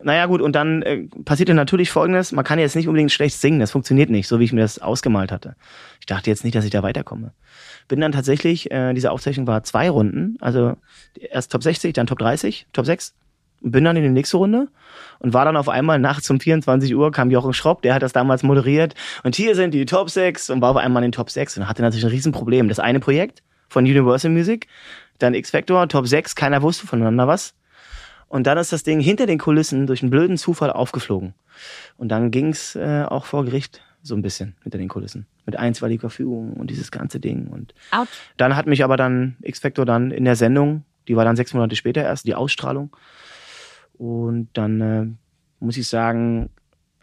Naja 0.02 0.26
gut, 0.26 0.42
und 0.42 0.54
dann 0.54 0.82
äh, 0.82 1.08
passierte 1.24 1.54
natürlich 1.54 1.92
Folgendes, 1.92 2.32
man 2.32 2.44
kann 2.44 2.58
jetzt 2.58 2.76
nicht 2.76 2.88
unbedingt 2.88 3.12
schlecht 3.12 3.40
singen, 3.40 3.60
das 3.60 3.72
funktioniert 3.72 4.10
nicht, 4.10 4.28
so 4.28 4.40
wie 4.40 4.46
ich 4.46 4.54
mir 4.54 4.62
das 4.62 4.80
ausgemalt 4.80 5.32
hatte. 5.32 5.56
Ich 6.00 6.08
dachte 6.08 6.30
jetzt 6.32 6.44
nicht, 6.44 6.56
dass 6.56 6.66
ich 6.66 6.72
da 6.72 6.82
weiterkomme. 6.82 7.34
Bin 7.88 8.02
dann 8.02 8.12
tatsächlich, 8.12 8.72
äh, 8.72 8.94
diese 8.94 9.12
Aufzeichnung 9.12 9.46
war 9.46 9.64
zwei 9.64 9.90
Runden, 9.90 10.38
also 10.42 10.76
erst 11.20 11.52
Top 11.52 11.62
60, 11.62 11.94
dann 11.94 12.08
Top 12.08 12.18
30, 12.18 12.68
Top 12.74 12.86
6. 12.86 13.14
Bin 13.62 13.84
dann 13.84 13.96
in 13.96 14.04
die 14.04 14.10
nächste 14.10 14.38
Runde 14.38 14.68
und 15.20 15.34
war 15.34 15.46
dann 15.46 15.58
auf 15.58 15.70
einmal 15.70 15.98
nachts 16.00 16.30
um 16.30 16.40
24 16.40 16.96
Uhr 16.96 17.12
kam 17.12 17.32
Jochen 17.32 17.54
Schropp, 17.54 17.82
der 17.84 17.94
hat 17.94 18.02
das 18.02 18.14
damals 18.14 18.44
moderiert 18.44 18.96
und 19.24 19.36
hier 19.36 19.56
sind 19.56 19.74
die 19.74 19.86
Top 19.86 20.10
6 20.10 20.50
und 20.50 20.62
war 20.62 20.72
auf 20.72 20.78
einmal 20.78 21.04
in 21.04 21.10
den 21.10 21.16
Top 21.16 21.30
6 21.30 21.58
und 21.58 21.70
hatte 21.70 21.82
natürlich 21.82 22.06
ein 22.06 22.12
Riesenproblem. 22.12 22.68
Das 22.68 22.80
eine 22.80 23.00
Projekt, 23.00 23.42
von 23.76 23.84
Universal 23.84 24.32
Music, 24.32 24.68
dann 25.20 25.34
X-Factor, 25.34 25.90
Top 25.90 26.08
6, 26.08 26.36
keiner 26.36 26.62
wusste 26.62 26.88
voneinander 26.88 27.28
was. 27.28 27.56
Und 28.30 28.48
dann 28.48 28.58
ist 28.58 28.72
das 28.72 28.84
Ding 28.84 29.02
hinter 29.02 29.26
den 29.26 29.38
Kulissen 29.38 29.86
durch 29.86 30.02
einen 30.02 30.12
blöden 30.12 30.38
Zufall 30.38 30.72
aufgeflogen. 30.72 31.34
Und 31.98 32.08
dann 32.08 32.32
ging's 32.32 32.76
äh, 32.78 33.04
auch 33.04 33.26
vor 33.26 33.44
Gericht 33.44 33.82
so 34.02 34.16
ein 34.16 34.22
bisschen 34.22 34.56
hinter 34.64 34.78
den 34.78 34.88
Kulissen. 34.88 35.28
Mit 35.46 35.58
einstweiliger 35.58 36.00
Verfügung 36.00 36.54
und 36.54 36.70
dieses 36.70 36.90
ganze 36.90 37.20
Ding. 37.20 37.48
Und 37.48 37.74
Out. 37.92 38.08
dann 38.38 38.56
hat 38.56 38.66
mich 38.66 38.82
aber 38.82 38.96
dann 38.96 39.36
X-Factor 39.42 39.86
dann 39.86 40.12
in 40.12 40.24
der 40.24 40.38
Sendung, 40.38 40.86
die 41.10 41.18
war 41.18 41.26
dann 41.26 41.36
sechs 41.36 41.54
Monate 41.54 41.76
später 41.76 42.02
erst, 42.02 42.26
die 42.26 42.34
Ausstrahlung. 42.34 42.96
Und 43.98 44.48
dann 44.54 44.82
äh, 44.82 45.06
muss 45.60 45.76
ich 45.76 45.90
sagen, 45.90 46.50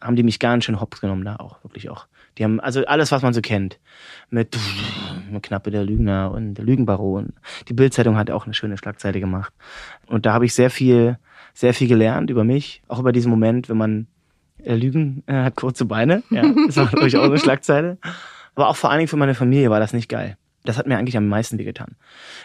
haben 0.01 0.17
die 0.17 0.23
mich 0.23 0.39
ganz 0.39 0.65
schön 0.65 0.81
hops 0.81 1.03
genommen 1.03 1.27
da 1.27 1.37
auch, 1.37 1.63
wirklich 1.65 1.91
auch. 1.91 2.07
Die 2.38 2.44
haben 2.44 2.61
also 2.61 2.84
alles, 2.87 3.12
was 3.12 3.23
man 3.23 3.34
so 3.34 3.40
kennt. 3.40 3.79
Mit, 4.31 4.56
mit 5.31 5.43
Knappe 5.43 5.70
der 5.70 5.84
Lügner 5.84 6.31
und 6.32 6.55
der 6.55 6.64
Lügenbaron. 6.64 7.34
Die 7.69 7.75
Bildzeitung 7.75 8.17
hat 8.17 8.31
auch 8.31 8.46
eine 8.46 8.55
schöne 8.55 8.79
Schlagzeile 8.79 9.20
gemacht. 9.20 9.52
Und 10.06 10.26
da 10.26 10.32
habe 10.32 10.46
ich 10.46 10.55
sehr 10.55 10.70
viel, 10.70 11.19
sehr 11.52 11.75
viel 11.75 11.88
gelernt 11.88 12.31
über 12.31 12.44
mich. 12.44 12.82
Auch 12.88 12.99
über 12.99 13.12
diesen 13.12 13.31
Moment, 13.31 13.69
wenn 13.69 13.76
man 13.76 14.06
äh, 14.64 14.75
Lügen 14.75 15.23
äh, 15.26 15.44
hat 15.44 15.56
kurze 15.56 15.84
Beine. 15.84 16.23
Ja, 16.31 16.43
das 16.67 16.76
war 16.76 16.84
natürlich 16.84 17.17
auch 17.17 17.25
eine 17.25 17.38
Schlagzeile. 17.38 17.99
Aber 18.55 18.69
auch 18.69 18.76
vor 18.76 18.90
allen 18.90 18.99
Dingen 18.99 19.08
für 19.08 19.17
meine 19.17 19.34
Familie 19.34 19.70
war 19.70 19.81
das 19.81 19.93
nicht 19.93 20.08
geil. 20.08 20.37
Das 20.64 20.79
hat 20.79 20.87
mir 20.87 20.96
eigentlich 20.96 21.17
am 21.17 21.29
meisten 21.29 21.58
wehgetan. 21.58 21.96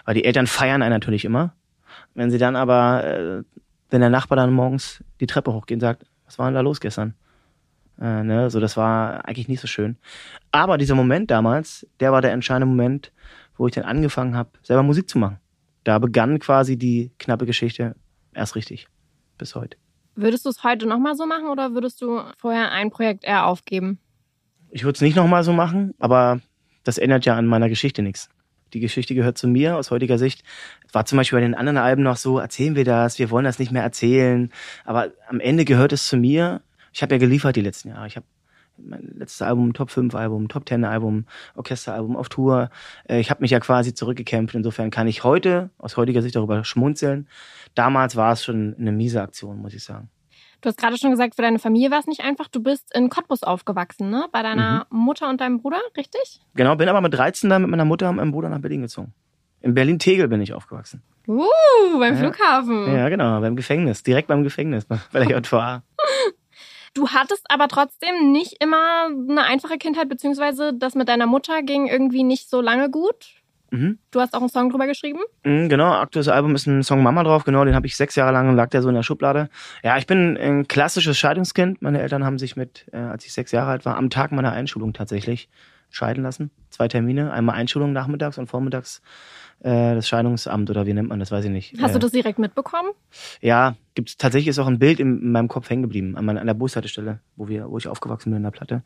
Weil 0.06 0.16
die 0.16 0.26
Eltern 0.26 0.48
feiern 0.48 0.82
einen 0.82 0.94
natürlich 0.94 1.26
immer. 1.26 1.54
Wenn 2.14 2.32
sie 2.32 2.38
dann 2.38 2.56
aber, 2.56 3.04
äh, 3.04 3.44
wenn 3.90 4.02
der 4.02 4.10
Nachbar 4.10 4.36
dann 4.36 4.52
morgens 4.52 5.04
die 5.20 5.28
Treppe 5.28 5.54
hochgeht 5.54 5.76
und 5.76 5.82
sagt, 5.82 6.06
was 6.26 6.40
war 6.40 6.48
denn 6.48 6.56
da 6.56 6.62
los 6.62 6.82
gestern? 6.82 7.14
Äh, 8.00 8.24
ne? 8.24 8.50
So, 8.50 8.60
das 8.60 8.78
war 8.78 9.26
eigentlich 9.26 9.48
nicht 9.48 9.62
so 9.62 9.68
schön. 9.68 9.98
Aber 10.52 10.78
dieser 10.78 10.96
Moment 10.96 11.32
damals, 11.32 11.88
der 12.00 12.12
war 12.12 12.22
der 12.22 12.32
entscheidende 12.32 12.68
Moment, 12.68 13.12
wo 13.58 13.68
ich 13.68 13.74
dann 13.74 13.86
angefangen 13.86 14.36
habe, 14.36 14.50
selber 14.64 14.84
Musik 14.84 15.10
zu 15.10 15.18
machen. 15.18 15.40
Da 15.84 16.00
begann 16.00 16.40
quasi 16.40 16.78
die 16.78 17.12
knappe 17.18 17.46
Geschichte 17.46 17.96
erst 18.34 18.56
richtig. 18.56 18.88
Bis 19.38 19.56
heute. 19.56 19.78
Würdest 20.16 20.46
du 20.46 20.50
es 20.50 20.64
heute 20.64 20.88
nochmal 20.88 21.16
so 21.16 21.26
machen 21.28 21.48
oder 21.48 21.74
würdest 21.74 22.02
du 22.02 22.22
vorher 22.38 22.72
ein 22.72 22.90
Projekt 22.90 23.24
eher 23.24 23.46
aufgeben? 23.46 24.00
Ich 24.72 24.84
würde 24.84 24.96
es 24.96 25.02
nicht 25.02 25.16
nochmal 25.16 25.44
so 25.44 25.54
machen, 25.54 25.94
aber 26.00 26.42
das 26.84 26.98
ändert 26.98 27.26
ja 27.26 27.36
an 27.36 27.46
meiner 27.46 27.70
Geschichte 27.70 28.02
nichts. 28.02 28.30
Die 28.74 28.80
Geschichte 28.80 29.16
gehört 29.16 29.38
zu 29.38 29.48
mir 29.48 29.78
aus 29.78 29.92
heutiger 29.92 30.18
Sicht. 30.18 30.44
War 30.92 31.06
zum 31.06 31.18
Beispiel 31.18 31.38
bei 31.38 31.46
den 31.46 31.56
anderen 31.56 31.78
Alben 31.78 32.04
noch 32.04 32.18
so, 32.18 32.40
erzählen 32.40 32.76
wir 32.76 32.84
das, 32.84 33.20
wir 33.20 33.30
wollen 33.30 33.46
das 33.46 33.60
nicht 33.60 33.72
mehr 33.72 33.84
erzählen. 33.84 34.52
Aber 34.86 35.12
am 35.30 35.40
Ende 35.40 35.66
gehört 35.66 35.94
es 35.94 36.08
zu 36.08 36.18
mir 36.18 36.62
ich 36.98 37.04
habe 37.04 37.14
ja 37.14 37.20
geliefert 37.20 37.56
die 37.56 37.62
letzten 37.62 37.90
Jahre. 37.90 38.08
Ich 38.08 38.16
habe 38.16 38.26
mein 38.78 39.14
letztes 39.18 39.44
Album, 39.44 39.74
Top 39.74 39.92
5 39.92 40.16
Album, 40.16 40.48
Top 40.48 40.68
10 40.68 40.84
Album, 40.84 41.26
Orchesteralbum 41.54 42.16
auf 42.16 42.28
Tour. 42.28 42.72
Äh, 43.08 43.20
ich 43.20 43.30
habe 43.30 43.42
mich 43.42 43.52
ja 43.52 43.60
quasi 43.60 43.94
zurückgekämpft. 43.94 44.56
Insofern 44.56 44.90
kann 44.90 45.08
ich 45.08 45.24
heute 45.24 45.70
aus 45.78 45.96
heutiger 45.96 46.24
Sicht 46.24 46.36
darüber 46.36 46.64
schmunzeln. 46.64 47.28
Damals 47.76 48.16
war 48.16 48.34
es 48.34 48.44
schon 48.44 48.76
eine 48.80 48.92
miese 48.92 49.22
Aktion, 49.22 49.60
muss 49.60 49.76
ich 49.76 49.84
sagen. 49.84 50.10
Du 50.62 50.70
hast 50.70 50.80
gerade 50.80 50.98
schon 50.98 51.12
gesagt, 51.12 51.36
für 51.36 51.44
deine 51.44 51.60
Familie 51.60 51.92
war 51.92 52.00
es 52.00 52.08
nicht 52.08 52.22
einfach. 52.22 52.48
Du 52.48 52.64
bist 52.64 52.92
in 52.96 53.10
Cottbus 53.10 53.44
aufgewachsen, 53.44 54.10
ne? 54.10 54.26
Bei 54.32 54.42
deiner 54.42 54.88
mhm. 54.90 54.98
Mutter 54.98 55.30
und 55.30 55.40
deinem 55.40 55.60
Bruder, 55.60 55.80
richtig? 55.96 56.42
Genau, 56.56 56.76
bin 56.76 56.90
aber 56.90 57.02
mit 57.02 57.14
13 57.14 57.48
dann 57.48 57.62
mit 57.62 57.70
meiner 57.70 57.86
Mutter 57.86 58.10
und 58.10 58.16
meinem 58.16 58.32
Bruder 58.32 58.50
nach 58.50 58.60
Berlin 58.60 58.82
gezogen. 58.82 59.14
In 59.62 59.76
Berlin-Tegel 59.76 60.28
bin 60.30 60.42
ich 60.42 60.52
aufgewachsen. 60.54 61.04
Uh, 61.28 61.44
beim 62.00 62.16
ja. 62.16 62.20
Flughafen. 62.20 62.92
Ja, 62.92 63.10
genau, 63.10 63.40
beim 63.40 63.56
Gefängnis. 63.56 64.02
Direkt 64.02 64.30
beim 64.30 64.44
Gefängnis, 64.44 64.86
bei 65.12 65.26
der 65.26 65.30
JVA. 65.40 65.84
Du 66.98 67.10
hattest 67.10 67.46
aber 67.50 67.68
trotzdem 67.68 68.32
nicht 68.32 68.56
immer 68.60 69.06
eine 69.06 69.44
einfache 69.44 69.78
Kindheit, 69.78 70.10
beziehungsweise 70.10 70.74
das 70.74 70.96
mit 70.96 71.08
deiner 71.08 71.28
Mutter 71.28 71.62
ging 71.62 71.86
irgendwie 71.86 72.24
nicht 72.24 72.50
so 72.50 72.60
lange 72.60 72.90
gut. 72.90 73.36
Mhm. 73.70 74.00
Du 74.10 74.20
hast 74.20 74.34
auch 74.34 74.40
einen 74.40 74.50
Song 74.50 74.72
drüber 74.72 74.88
geschrieben? 74.88 75.20
Mhm, 75.44 75.70
genau, 75.70 75.92
aktuelles 75.94 76.28
Album 76.28 76.56
ist 76.56 76.66
ein 76.66 76.82
Song 76.82 77.04
Mama 77.04 77.24
drauf, 77.24 77.44
genau, 77.44 77.66
den 77.66 77.76
habe 77.76 77.86
ich 77.86 77.96
sechs 77.96 78.16
Jahre 78.16 78.32
lang 78.32 78.50
und 78.50 78.56
lag 78.56 78.72
der 78.72 78.82
so 78.82 78.90
in 78.90 78.96
der 78.96 79.04
Schublade. 79.04 79.50
Ja, 79.84 79.96
ich 80.00 80.08
bin 80.08 80.38
ein 80.38 80.68
klassisches 80.68 81.20
Scheidungskind. 81.20 81.84
Meine 81.84 82.02
Eltern 82.02 82.26
haben 82.26 82.40
sich 82.40 82.56
mit, 82.56 82.88
äh, 82.92 82.98
als 82.98 83.26
ich 83.26 83.34
sechs 83.34 83.52
Jahre 83.52 83.70
alt 83.70 83.86
war, 83.86 83.96
am 83.96 84.10
Tag 84.10 84.32
meiner 84.32 84.54
Einschulung 84.54 84.94
tatsächlich 84.94 85.50
scheiden 85.92 86.24
lassen. 86.24 86.50
Zwei 86.72 86.88
Termine, 86.88 87.32
einmal 87.32 87.58
Einschulung 87.58 87.94
nachmittags 87.94 88.40
und 88.40 88.48
vormittags 88.48 89.04
das 89.96 90.08
Scheidungsamt 90.08 90.70
oder 90.70 90.86
wie 90.86 90.94
nennt 90.94 91.10
man 91.10 91.20
das, 91.20 91.32
weiß 91.32 91.46
ich 91.46 91.52
nicht. 91.52 91.82
Hast 91.82 91.92
äh, 91.92 91.94
du 91.94 92.00
das 92.00 92.12
direkt 92.12 92.40
mitbekommen? 92.40 92.92
Ja, 93.42 93.76
gibt's 93.96 94.18
tatsächlich 94.18 94.50
ist 94.50 94.60
auch 94.60 94.68
ein 94.68 94.80
Bild 94.80 95.00
in, 95.00 95.22
in 95.22 95.32
meinem 95.32 95.48
Kopf 95.48 95.70
hängen 95.70 95.82
geblieben, 95.82 96.16
an, 96.16 96.26
meiner, 96.26 96.42
an 96.42 96.48
der 96.48 96.54
Bushaltestelle, 96.54 97.20
wo 97.36 97.48
wir, 97.48 97.70
wo 97.70 97.78
ich 97.78 97.88
aufgewachsen 97.88 98.30
bin 98.30 98.38
in 98.38 98.44
der 98.44 98.52
Platte. 98.52 98.84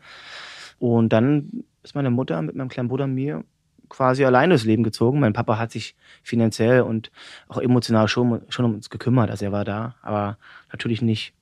Und 0.80 1.10
dann 1.10 1.64
ist 1.84 1.96
meine 1.96 2.10
Mutter 2.10 2.42
mit 2.42 2.56
meinem 2.56 2.70
kleinen 2.70 2.90
Bruder 2.90 3.04
und 3.04 3.14
mir 3.14 3.44
quasi 3.90 4.24
alleine 4.24 4.54
durchs 4.54 4.66
Leben 4.66 4.84
gezogen. 4.84 5.20
Mein 5.20 5.34
Papa 5.34 5.58
hat 5.60 5.72
sich 5.72 5.96
finanziell 6.24 6.82
und 6.82 7.12
auch 7.50 7.60
emotional 7.60 8.08
schon, 8.08 8.42
schon 8.50 8.66
um 8.66 8.76
uns 8.76 8.90
gekümmert. 8.90 9.30
Also 9.30 9.46
er 9.46 9.52
war 9.52 9.66
da, 9.66 9.96
aber 10.02 10.38
natürlich 10.72 11.02
nicht 11.02 11.34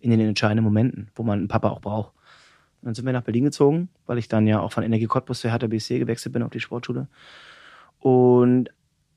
in 0.00 0.10
den 0.10 0.20
entscheidenden 0.20 0.64
Momenten, 0.64 1.10
wo 1.14 1.22
man 1.22 1.38
einen 1.38 1.48
Papa 1.48 1.68
auch 1.68 1.80
braucht. 1.80 2.12
Und 2.80 2.86
dann 2.86 2.94
sind 2.94 3.04
wir 3.04 3.12
nach 3.12 3.22
Berlin 3.22 3.44
gezogen, 3.44 3.90
weil 4.06 4.16
ich 4.16 4.28
dann 4.28 4.46
ja 4.46 4.60
auch 4.60 4.72
von 4.72 4.82
Energie 4.82 5.06
Cottbus 5.06 5.40
zu 5.40 5.50
Hertha 5.50 5.66
BSC 5.66 5.98
gewechselt 5.98 6.32
bin 6.32 6.42
auf 6.42 6.50
die 6.50 6.60
Sportschule. 6.60 7.06
Und 8.00 8.70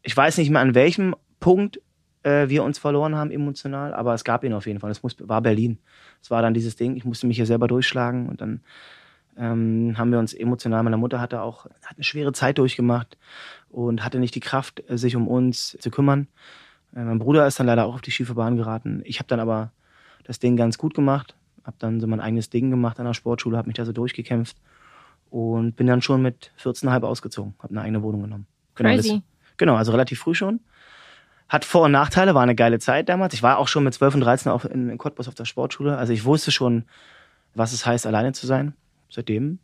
ich 0.03 0.15
weiß 0.15 0.37
nicht 0.37 0.49
mehr, 0.49 0.61
an 0.61 0.75
welchem 0.75 1.15
Punkt 1.39 1.81
äh, 2.23 2.49
wir 2.49 2.63
uns 2.63 2.77
verloren 2.77 3.15
haben 3.15 3.31
emotional, 3.31 3.93
aber 3.93 4.13
es 4.13 4.23
gab 4.23 4.43
ihn 4.43 4.53
auf 4.53 4.67
jeden 4.67 4.79
Fall. 4.79 4.91
Es 4.91 5.03
muss, 5.03 5.15
war 5.19 5.41
Berlin. 5.41 5.79
Es 6.21 6.29
war 6.29 6.41
dann 6.41 6.53
dieses 6.53 6.75
Ding, 6.75 6.95
ich 6.95 7.05
musste 7.05 7.27
mich 7.27 7.37
hier 7.37 7.45
selber 7.45 7.67
durchschlagen 7.67 8.27
und 8.29 8.41
dann 8.41 8.61
ähm, 9.37 9.95
haben 9.97 10.11
wir 10.11 10.19
uns 10.19 10.33
emotional, 10.33 10.83
meine 10.83 10.97
Mutter 10.97 11.19
hatte 11.19 11.41
auch 11.41 11.65
hat 11.65 11.95
eine 11.95 12.03
schwere 12.03 12.33
Zeit 12.33 12.59
durchgemacht 12.59 13.17
und 13.69 14.03
hatte 14.03 14.19
nicht 14.19 14.35
die 14.35 14.39
Kraft, 14.39 14.83
äh, 14.89 14.97
sich 14.97 15.15
um 15.15 15.27
uns 15.27 15.77
zu 15.79 15.89
kümmern. 15.89 16.27
Äh, 16.95 17.03
mein 17.03 17.19
Bruder 17.19 17.47
ist 17.47 17.59
dann 17.59 17.67
leider 17.67 17.85
auch 17.85 17.95
auf 17.95 18.01
die 18.01 18.11
schiefe 18.11 18.35
Bahn 18.35 18.57
geraten. 18.57 19.01
Ich 19.05 19.19
habe 19.19 19.27
dann 19.27 19.39
aber 19.39 19.71
das 20.23 20.39
Ding 20.39 20.55
ganz 20.55 20.77
gut 20.77 20.93
gemacht, 20.93 21.35
habe 21.63 21.77
dann 21.79 21.99
so 21.99 22.07
mein 22.07 22.19
eigenes 22.19 22.49
Ding 22.49 22.69
gemacht 22.69 22.99
an 22.99 23.05
der 23.05 23.13
Sportschule, 23.13 23.57
habe 23.57 23.67
mich 23.67 23.75
da 23.75 23.85
so 23.85 23.91
durchgekämpft 23.91 24.57
und 25.29 25.75
bin 25.75 25.87
dann 25.87 26.01
schon 26.01 26.21
mit 26.21 26.51
14,5 26.61 27.01
ausgezogen, 27.03 27.55
habe 27.59 27.71
eine 27.71 27.81
eigene 27.81 28.03
Wohnung 28.03 28.21
genommen. 28.21 28.47
Genau, 28.75 28.95
das- 28.95 29.05
Crazy. 29.05 29.21
Genau, 29.57 29.75
also 29.75 29.91
relativ 29.91 30.19
früh 30.19 30.33
schon. 30.33 30.59
Hat 31.49 31.65
Vor- 31.65 31.83
und 31.83 31.91
Nachteile, 31.91 32.33
war 32.33 32.41
eine 32.41 32.55
geile 32.55 32.79
Zeit 32.79 33.09
damals. 33.09 33.33
Ich 33.33 33.43
war 33.43 33.57
auch 33.59 33.67
schon 33.67 33.83
mit 33.83 33.93
12 33.93 34.15
und 34.15 34.21
13 34.21 34.51
auf, 34.51 34.65
in, 34.65 34.89
in 34.89 34.97
Cottbus 34.97 35.27
auf 35.27 35.35
der 35.35 35.45
Sportschule. 35.45 35.97
Also 35.97 36.11
ich 36.13 36.25
wusste 36.25 36.51
schon, 36.51 36.85
was 37.53 37.73
es 37.73 37.85
heißt, 37.85 38.07
alleine 38.07 38.33
zu 38.33 38.47
sein. 38.47 38.73
Seitdem 39.09 39.59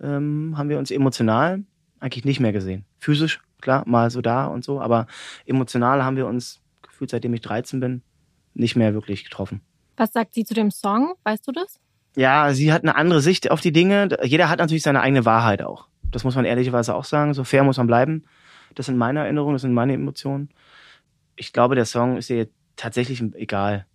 ähm, 0.00 0.54
haben 0.56 0.68
wir 0.68 0.78
uns 0.78 0.90
emotional 0.90 1.64
eigentlich 1.98 2.24
nicht 2.24 2.38
mehr 2.38 2.52
gesehen. 2.52 2.84
Physisch, 3.00 3.40
klar, 3.60 3.82
mal 3.86 4.10
so 4.10 4.20
da 4.20 4.46
und 4.46 4.62
so, 4.64 4.80
aber 4.80 5.06
emotional 5.46 6.04
haben 6.04 6.16
wir 6.16 6.26
uns 6.26 6.60
gefühlt, 6.82 7.10
seitdem 7.10 7.34
ich 7.34 7.40
13 7.40 7.80
bin, 7.80 8.02
nicht 8.52 8.76
mehr 8.76 8.94
wirklich 8.94 9.24
getroffen. 9.24 9.62
Was 9.96 10.12
sagt 10.12 10.34
sie 10.34 10.44
zu 10.44 10.54
dem 10.54 10.70
Song? 10.70 11.14
Weißt 11.24 11.46
du 11.48 11.52
das? 11.52 11.80
Ja, 12.14 12.52
sie 12.54 12.72
hat 12.72 12.82
eine 12.82 12.94
andere 12.94 13.20
Sicht 13.20 13.50
auf 13.50 13.60
die 13.60 13.72
Dinge. 13.72 14.08
Jeder 14.22 14.48
hat 14.48 14.60
natürlich 14.60 14.82
seine 14.84 15.00
eigene 15.00 15.24
Wahrheit 15.24 15.62
auch. 15.62 15.88
Das 16.12 16.22
muss 16.22 16.36
man 16.36 16.44
ehrlicherweise 16.44 16.94
auch 16.94 17.04
sagen. 17.04 17.34
So 17.34 17.42
fair 17.42 17.64
muss 17.64 17.76
man 17.78 17.88
bleiben. 17.88 18.24
Das 18.74 18.86
sind 18.86 18.96
meine 18.96 19.20
Erinnerungen, 19.20 19.54
das 19.54 19.62
sind 19.62 19.72
meine 19.72 19.94
Emotionen. 19.94 20.50
Ich 21.36 21.52
glaube, 21.52 21.74
der 21.74 21.84
Song 21.84 22.16
ist 22.16 22.30
ihr 22.30 22.48
tatsächlich 22.76 23.22
egal. 23.34 23.86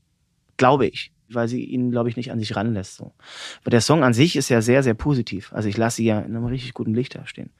Glaube 0.57 0.88
ich. 0.88 1.12
Weil 1.31 1.48
sie 1.48 1.63
ihn, 1.63 1.91
glaube 1.91 2.09
ich, 2.09 2.17
nicht 2.17 2.31
an 2.31 2.39
sich 2.39 2.55
ranlässt. 2.55 2.95
So. 2.95 3.13
Aber 3.62 3.69
der 3.69 3.81
Song 3.81 4.03
an 4.03 4.13
sich 4.13 4.36
ist 4.36 4.50
ja 4.50 4.62
sehr, 4.62 4.81
sehr 4.81 4.95
positiv. 4.95 5.53
Also 5.53 5.69
ich 5.69 5.77
lasse 5.77 5.98
sie 5.98 6.05
ja 6.05 6.19
in 6.19 6.36
einem 6.36 6.45
richtig 6.45 6.74
guten 6.74 6.95
Licht 6.95 7.15
dastehen. 7.15 7.51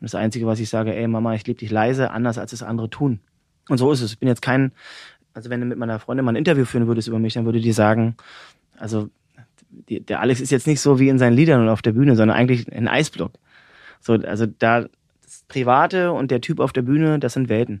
Und 0.00 0.02
das 0.02 0.16
Einzige, 0.16 0.46
was 0.46 0.58
ich 0.58 0.68
sage, 0.68 0.94
ey 0.94 1.06
Mama, 1.06 1.34
ich 1.34 1.46
liebe 1.46 1.60
dich 1.60 1.70
leise, 1.70 2.10
anders 2.10 2.38
als 2.38 2.52
es 2.52 2.62
andere 2.62 2.90
tun. 2.90 3.20
Und 3.68 3.78
so 3.78 3.92
ist 3.92 4.02
es. 4.02 4.12
Ich 4.12 4.18
bin 4.18 4.28
jetzt 4.28 4.42
kein, 4.42 4.72
also 5.32 5.48
wenn 5.48 5.60
du 5.60 5.66
mit 5.66 5.78
meiner 5.78 6.00
Freundin 6.00 6.24
mal 6.24 6.32
ein 6.32 6.36
Interview 6.36 6.64
führen 6.64 6.86
würdest 6.86 7.08
über 7.08 7.18
mich, 7.18 7.34
dann 7.34 7.44
würde 7.44 7.60
die 7.60 7.72
sagen, 7.72 8.16
also 8.76 9.08
die, 9.70 10.00
der 10.00 10.20
Alex 10.20 10.40
ist 10.40 10.50
jetzt 10.50 10.66
nicht 10.66 10.80
so 10.80 10.98
wie 10.98 11.08
in 11.08 11.18
seinen 11.18 11.34
Liedern 11.34 11.60
und 11.60 11.68
auf 11.68 11.82
der 11.82 11.92
Bühne, 11.92 12.16
sondern 12.16 12.36
eigentlich 12.36 12.70
ein 12.72 12.88
Eisblock. 12.88 13.32
So, 14.00 14.14
also 14.14 14.46
da 14.46 14.86
das 15.34 15.44
Private 15.48 16.12
und 16.12 16.30
der 16.30 16.40
Typ 16.40 16.60
auf 16.60 16.72
der 16.72 16.82
Bühne, 16.82 17.18
das 17.18 17.32
sind 17.34 17.48
Welten. 17.48 17.80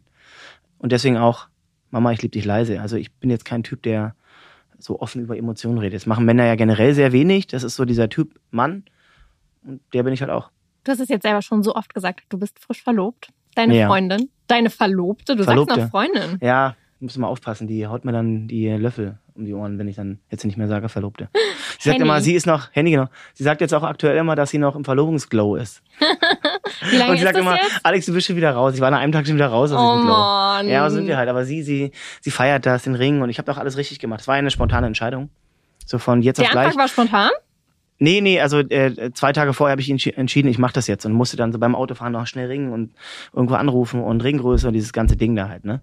Und 0.78 0.92
deswegen 0.92 1.16
auch, 1.16 1.46
Mama, 1.90 2.12
ich 2.12 2.22
liebe 2.22 2.32
dich 2.32 2.44
leise. 2.44 2.80
Also 2.80 2.96
ich 2.96 3.12
bin 3.12 3.30
jetzt 3.30 3.44
kein 3.44 3.62
Typ, 3.62 3.82
der 3.82 4.14
so 4.78 5.00
offen 5.00 5.22
über 5.22 5.36
Emotionen 5.36 5.78
redet. 5.78 5.94
Das 6.00 6.06
machen 6.06 6.24
Männer 6.24 6.44
ja 6.44 6.56
generell 6.56 6.94
sehr 6.94 7.12
wenig. 7.12 7.46
Das 7.46 7.62
ist 7.62 7.76
so 7.76 7.84
dieser 7.84 8.08
Typ 8.08 8.38
Mann. 8.50 8.84
Und 9.64 9.80
der 9.92 10.02
bin 10.02 10.12
ich 10.12 10.20
halt 10.20 10.30
auch. 10.30 10.50
Du 10.82 10.92
hast 10.92 11.00
es 11.00 11.08
jetzt 11.08 11.22
selber 11.22 11.40
schon 11.42 11.62
so 11.62 11.74
oft 11.74 11.94
gesagt. 11.94 12.24
Du 12.28 12.38
bist 12.38 12.58
frisch 12.58 12.82
verlobt. 12.82 13.28
Deine 13.54 13.78
Ja. 13.78 13.86
Freundin. 13.86 14.28
Deine 14.48 14.68
Verlobte. 14.68 15.36
Du 15.36 15.44
Verlobte. 15.44 15.74
sagst 15.76 15.84
noch 15.84 15.90
Freundin. 15.90 16.38
Ja, 16.42 16.76
muss 17.00 17.16
mal 17.16 17.28
aufpassen. 17.28 17.66
Die 17.68 17.86
haut 17.86 18.04
mir 18.04 18.12
dann 18.12 18.48
die 18.48 18.68
Löffel 18.68 19.18
um 19.34 19.44
die 19.44 19.54
Ohren, 19.54 19.78
wenn 19.78 19.88
ich 19.88 19.96
dann 19.96 20.18
jetzt 20.30 20.44
nicht 20.44 20.56
mehr 20.58 20.68
sage 20.68 20.88
Verlobte. 20.88 21.28
Sie 21.78 21.88
sagt 21.88 21.96
Henny. 21.98 22.00
immer, 22.08 22.20
sie 22.20 22.34
ist 22.34 22.46
noch, 22.46 22.68
Handy 22.72 22.90
genau. 22.92 23.06
Sie 23.32 23.42
sagt 23.44 23.60
jetzt 23.60 23.72
auch 23.74 23.82
aktuell 23.82 24.16
immer, 24.16 24.36
dass 24.36 24.50
sie 24.50 24.58
noch 24.58 24.76
im 24.76 24.84
Verlobungsglow 24.84 25.56
ist. 25.56 25.82
Wie 26.90 26.96
lange 26.96 27.10
Und 27.12 27.16
sie 27.18 27.24
sagt 27.24 27.36
das 27.36 27.42
immer, 27.42 27.56
jetzt? 27.56 27.80
Alex, 27.82 28.06
du 28.06 28.12
bist 28.12 28.26
schon 28.26 28.36
wieder 28.36 28.52
raus. 28.52 28.74
Ich 28.74 28.80
war 28.80 28.90
nach 28.90 28.98
einem 29.00 29.12
Tag 29.12 29.26
schon 29.26 29.36
wieder 29.36 29.48
raus 29.48 29.72
aus 29.72 29.80
Oh 29.80 29.94
diesem. 29.96 30.08
Mann. 30.08 30.68
Ja, 30.68 30.88
so 30.90 30.96
sind 30.96 31.06
wir 31.06 31.16
halt. 31.16 31.28
Aber 31.28 31.44
sie, 31.44 31.62
sie, 31.62 31.92
sie 32.20 32.30
feiert 32.30 32.66
das, 32.66 32.82
den 32.84 32.94
Ring 32.94 33.22
und 33.22 33.30
ich 33.30 33.38
habe 33.38 33.50
auch 33.52 33.58
alles 33.58 33.76
richtig 33.76 33.98
gemacht. 33.98 34.20
Es 34.20 34.28
war 34.28 34.34
eine 34.34 34.50
spontane 34.50 34.86
Entscheidung. 34.86 35.30
So 35.86 35.98
von 35.98 36.22
jetzt 36.22 36.38
Der 36.38 36.46
auf 36.46 36.52
gleich. 36.52 36.66
Anfang 36.66 36.80
war 36.80 36.88
spontan? 36.88 37.30
Nee, 37.98 38.20
nee, 38.20 38.40
also 38.40 38.58
äh, 38.58 39.12
zwei 39.14 39.32
Tage 39.32 39.52
vorher 39.52 39.70
habe 39.72 39.80
ich 39.80 39.88
entschi- 39.88 40.14
entschieden, 40.16 40.48
ich 40.48 40.58
mache 40.58 40.72
das 40.72 40.88
jetzt 40.88 41.06
und 41.06 41.12
musste 41.12 41.36
dann 41.36 41.52
so 41.52 41.58
beim 41.60 41.76
Autofahren 41.76 42.12
noch 42.12 42.26
schnell 42.26 42.48
ringen 42.48 42.72
und 42.72 42.92
irgendwo 43.32 43.54
anrufen 43.54 44.02
und 44.02 44.22
Ringgröße 44.22 44.66
und 44.66 44.72
dieses 44.74 44.92
ganze 44.92 45.16
Ding 45.16 45.36
da 45.36 45.48
halt, 45.48 45.64
ne? 45.64 45.80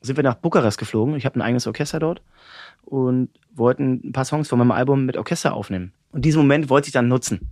Sind 0.00 0.16
wir 0.16 0.24
nach 0.24 0.34
Bukarest 0.36 0.78
geflogen. 0.78 1.14
Ich 1.14 1.26
habe 1.26 1.38
ein 1.38 1.42
eigenes 1.42 1.66
Orchester 1.66 1.98
dort 2.00 2.22
und 2.84 3.28
wollten 3.54 4.00
ein 4.02 4.12
paar 4.12 4.24
Songs 4.24 4.48
von 4.48 4.58
meinem 4.58 4.72
Album 4.72 5.04
mit 5.04 5.16
Orchester 5.18 5.52
aufnehmen. 5.52 5.92
Und 6.10 6.24
diesen 6.24 6.38
Moment 6.38 6.70
wollte 6.70 6.86
ich 6.88 6.92
dann 6.92 7.08
nutzen. 7.08 7.50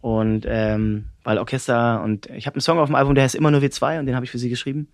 Und 0.00 0.46
ähm, 0.48 1.06
weil 1.24 1.38
Orchester 1.38 2.02
und 2.02 2.26
ich 2.26 2.46
habe 2.46 2.54
einen 2.54 2.62
Song 2.62 2.78
auf 2.78 2.88
dem 2.88 2.94
Album, 2.94 3.14
der 3.14 3.24
heißt 3.24 3.34
immer 3.34 3.50
nur 3.50 3.60
wir 3.60 3.70
zwei 3.70 3.98
und 3.98 4.06
den 4.06 4.14
habe 4.14 4.24
ich 4.24 4.30
für 4.30 4.38
sie 4.38 4.48
geschrieben. 4.48 4.88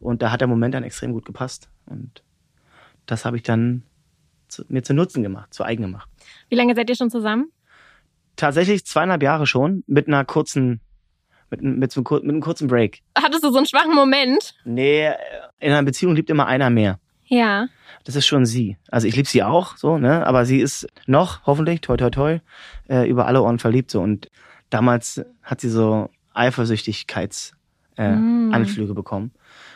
Und 0.00 0.22
da 0.22 0.32
hat 0.32 0.40
der 0.40 0.48
Moment 0.48 0.74
dann 0.74 0.82
extrem 0.82 1.12
gut 1.12 1.24
gepasst. 1.24 1.68
Und 1.86 2.22
das 3.06 3.24
habe 3.24 3.36
ich 3.36 3.42
dann 3.42 3.84
zu, 4.48 4.64
mir 4.68 4.82
zu 4.82 4.94
Nutzen 4.94 5.22
gemacht, 5.22 5.54
zu 5.54 5.62
eigen 5.62 5.82
gemacht 5.82 6.08
Wie 6.48 6.56
lange 6.56 6.74
seid 6.74 6.90
ihr 6.90 6.96
schon 6.96 7.10
zusammen? 7.10 7.52
tatsächlich 8.40 8.84
zweieinhalb 8.84 9.22
Jahre 9.22 9.46
schon 9.46 9.84
mit 9.86 10.08
einer 10.08 10.24
kurzen, 10.24 10.80
mit, 11.50 11.62
mit, 11.62 11.92
so 11.92 12.00
einem, 12.00 12.22
mit 12.22 12.30
einem 12.30 12.40
kurzen 12.40 12.68
Break. 12.68 13.02
Hattest 13.16 13.44
du 13.44 13.50
so 13.50 13.58
einen 13.58 13.66
schwachen 13.66 13.94
Moment? 13.94 14.54
Nee, 14.64 15.06
äh, 15.06 15.14
in 15.58 15.72
einer 15.72 15.82
Beziehung 15.82 16.14
liebt 16.14 16.30
immer 16.30 16.46
einer 16.46 16.70
mehr. 16.70 16.98
Ja. 17.30 17.66
Das 18.04 18.16
ist 18.16 18.26
schon 18.26 18.44
sie. 18.44 18.76
Also 18.90 19.06
ich 19.06 19.14
liebe 19.16 19.28
sie 19.28 19.42
auch, 19.42 19.76
so, 19.76 19.98
ne? 19.98 20.26
Aber 20.26 20.44
sie 20.44 20.58
ist 20.60 20.86
noch, 21.06 21.46
hoffentlich, 21.46 21.80
toi 21.80 21.96
toi 21.96 22.10
toi, 22.10 22.40
äh, 22.88 23.08
über 23.08 23.26
alle 23.26 23.40
Ohren 23.42 23.58
verliebt. 23.58 23.90
So. 23.90 24.00
Und 24.02 24.28
damals 24.70 25.22
hat 25.42 25.60
sie 25.60 25.68
so 25.70 26.10
Eifersüchtigkeits 26.34 27.52
äh, 27.96 28.12
Mm. 28.16 28.52
Anflüge 28.52 28.94
bekommen. 28.94 29.30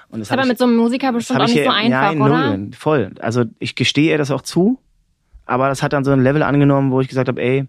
Und 0.08 0.20
das 0.20 0.28
Ist 0.28 0.32
aber 0.32 0.42
ich- 0.42 0.48
mit 0.48 0.58
so 0.58 0.64
einem 0.64 0.76
Musiker 0.76 1.08
das 1.08 1.16
bestimmt 1.16 1.40
auch 1.40 1.46
ich 1.48 1.54
nicht 1.54 1.64
so 1.64 1.70
einfach, 1.70 2.12
ja, 2.12 2.20
oder? 2.24 2.56
Null, 2.56 2.70
voll. 2.72 3.12
Also 3.20 3.44
ich 3.58 3.74
gestehe 3.74 4.10
ihr 4.12 4.18
das 4.18 4.30
auch 4.30 4.42
zu, 4.42 4.78
aber 5.46 5.68
das 5.68 5.82
hat 5.82 5.92
dann 5.92 6.04
so 6.04 6.10
ein 6.12 6.22
Level 6.22 6.42
angenommen, 6.42 6.90
wo 6.90 7.00
ich 7.00 7.08
gesagt 7.08 7.28
habe, 7.28 7.40
ey, 7.42 7.66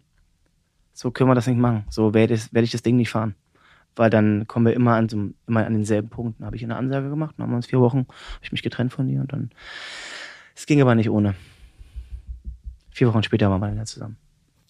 so 0.93 1.11
können 1.11 1.29
wir 1.29 1.35
das 1.35 1.47
nicht 1.47 1.57
machen. 1.59 1.83
So 1.89 2.13
werde 2.13 2.35
ich, 2.35 2.53
werd 2.53 2.63
ich 2.65 2.71
das 2.71 2.83
Ding 2.83 2.95
nicht 2.95 3.09
fahren. 3.09 3.35
Weil 3.95 4.09
dann 4.09 4.47
kommen 4.47 4.65
wir 4.65 4.73
immer 4.73 4.95
an, 4.95 5.09
so, 5.09 5.29
immer 5.47 5.65
an 5.65 5.73
denselben 5.73 6.09
Punkt. 6.09 6.39
Dann 6.39 6.47
habe 6.47 6.55
ich 6.55 6.63
eine 6.63 6.75
Ansage 6.75 7.09
gemacht, 7.09 7.35
dann 7.37 7.45
haben 7.45 7.51
wir 7.51 7.57
uns 7.57 7.67
vier 7.67 7.79
Wochen, 7.79 7.99
habe 7.99 8.43
ich 8.43 8.51
mich 8.51 8.63
getrennt 8.63 8.93
von 8.93 9.07
ihr 9.09 9.21
und 9.21 9.31
dann. 9.31 9.51
Es 10.55 10.65
ging 10.65 10.81
aber 10.81 10.95
nicht 10.95 11.09
ohne. 11.09 11.35
Vier 12.91 13.07
Wochen 13.07 13.23
später 13.23 13.49
waren 13.49 13.61
wir 13.61 13.67
dann 13.67 13.75
wieder 13.75 13.85
zusammen. 13.85 14.17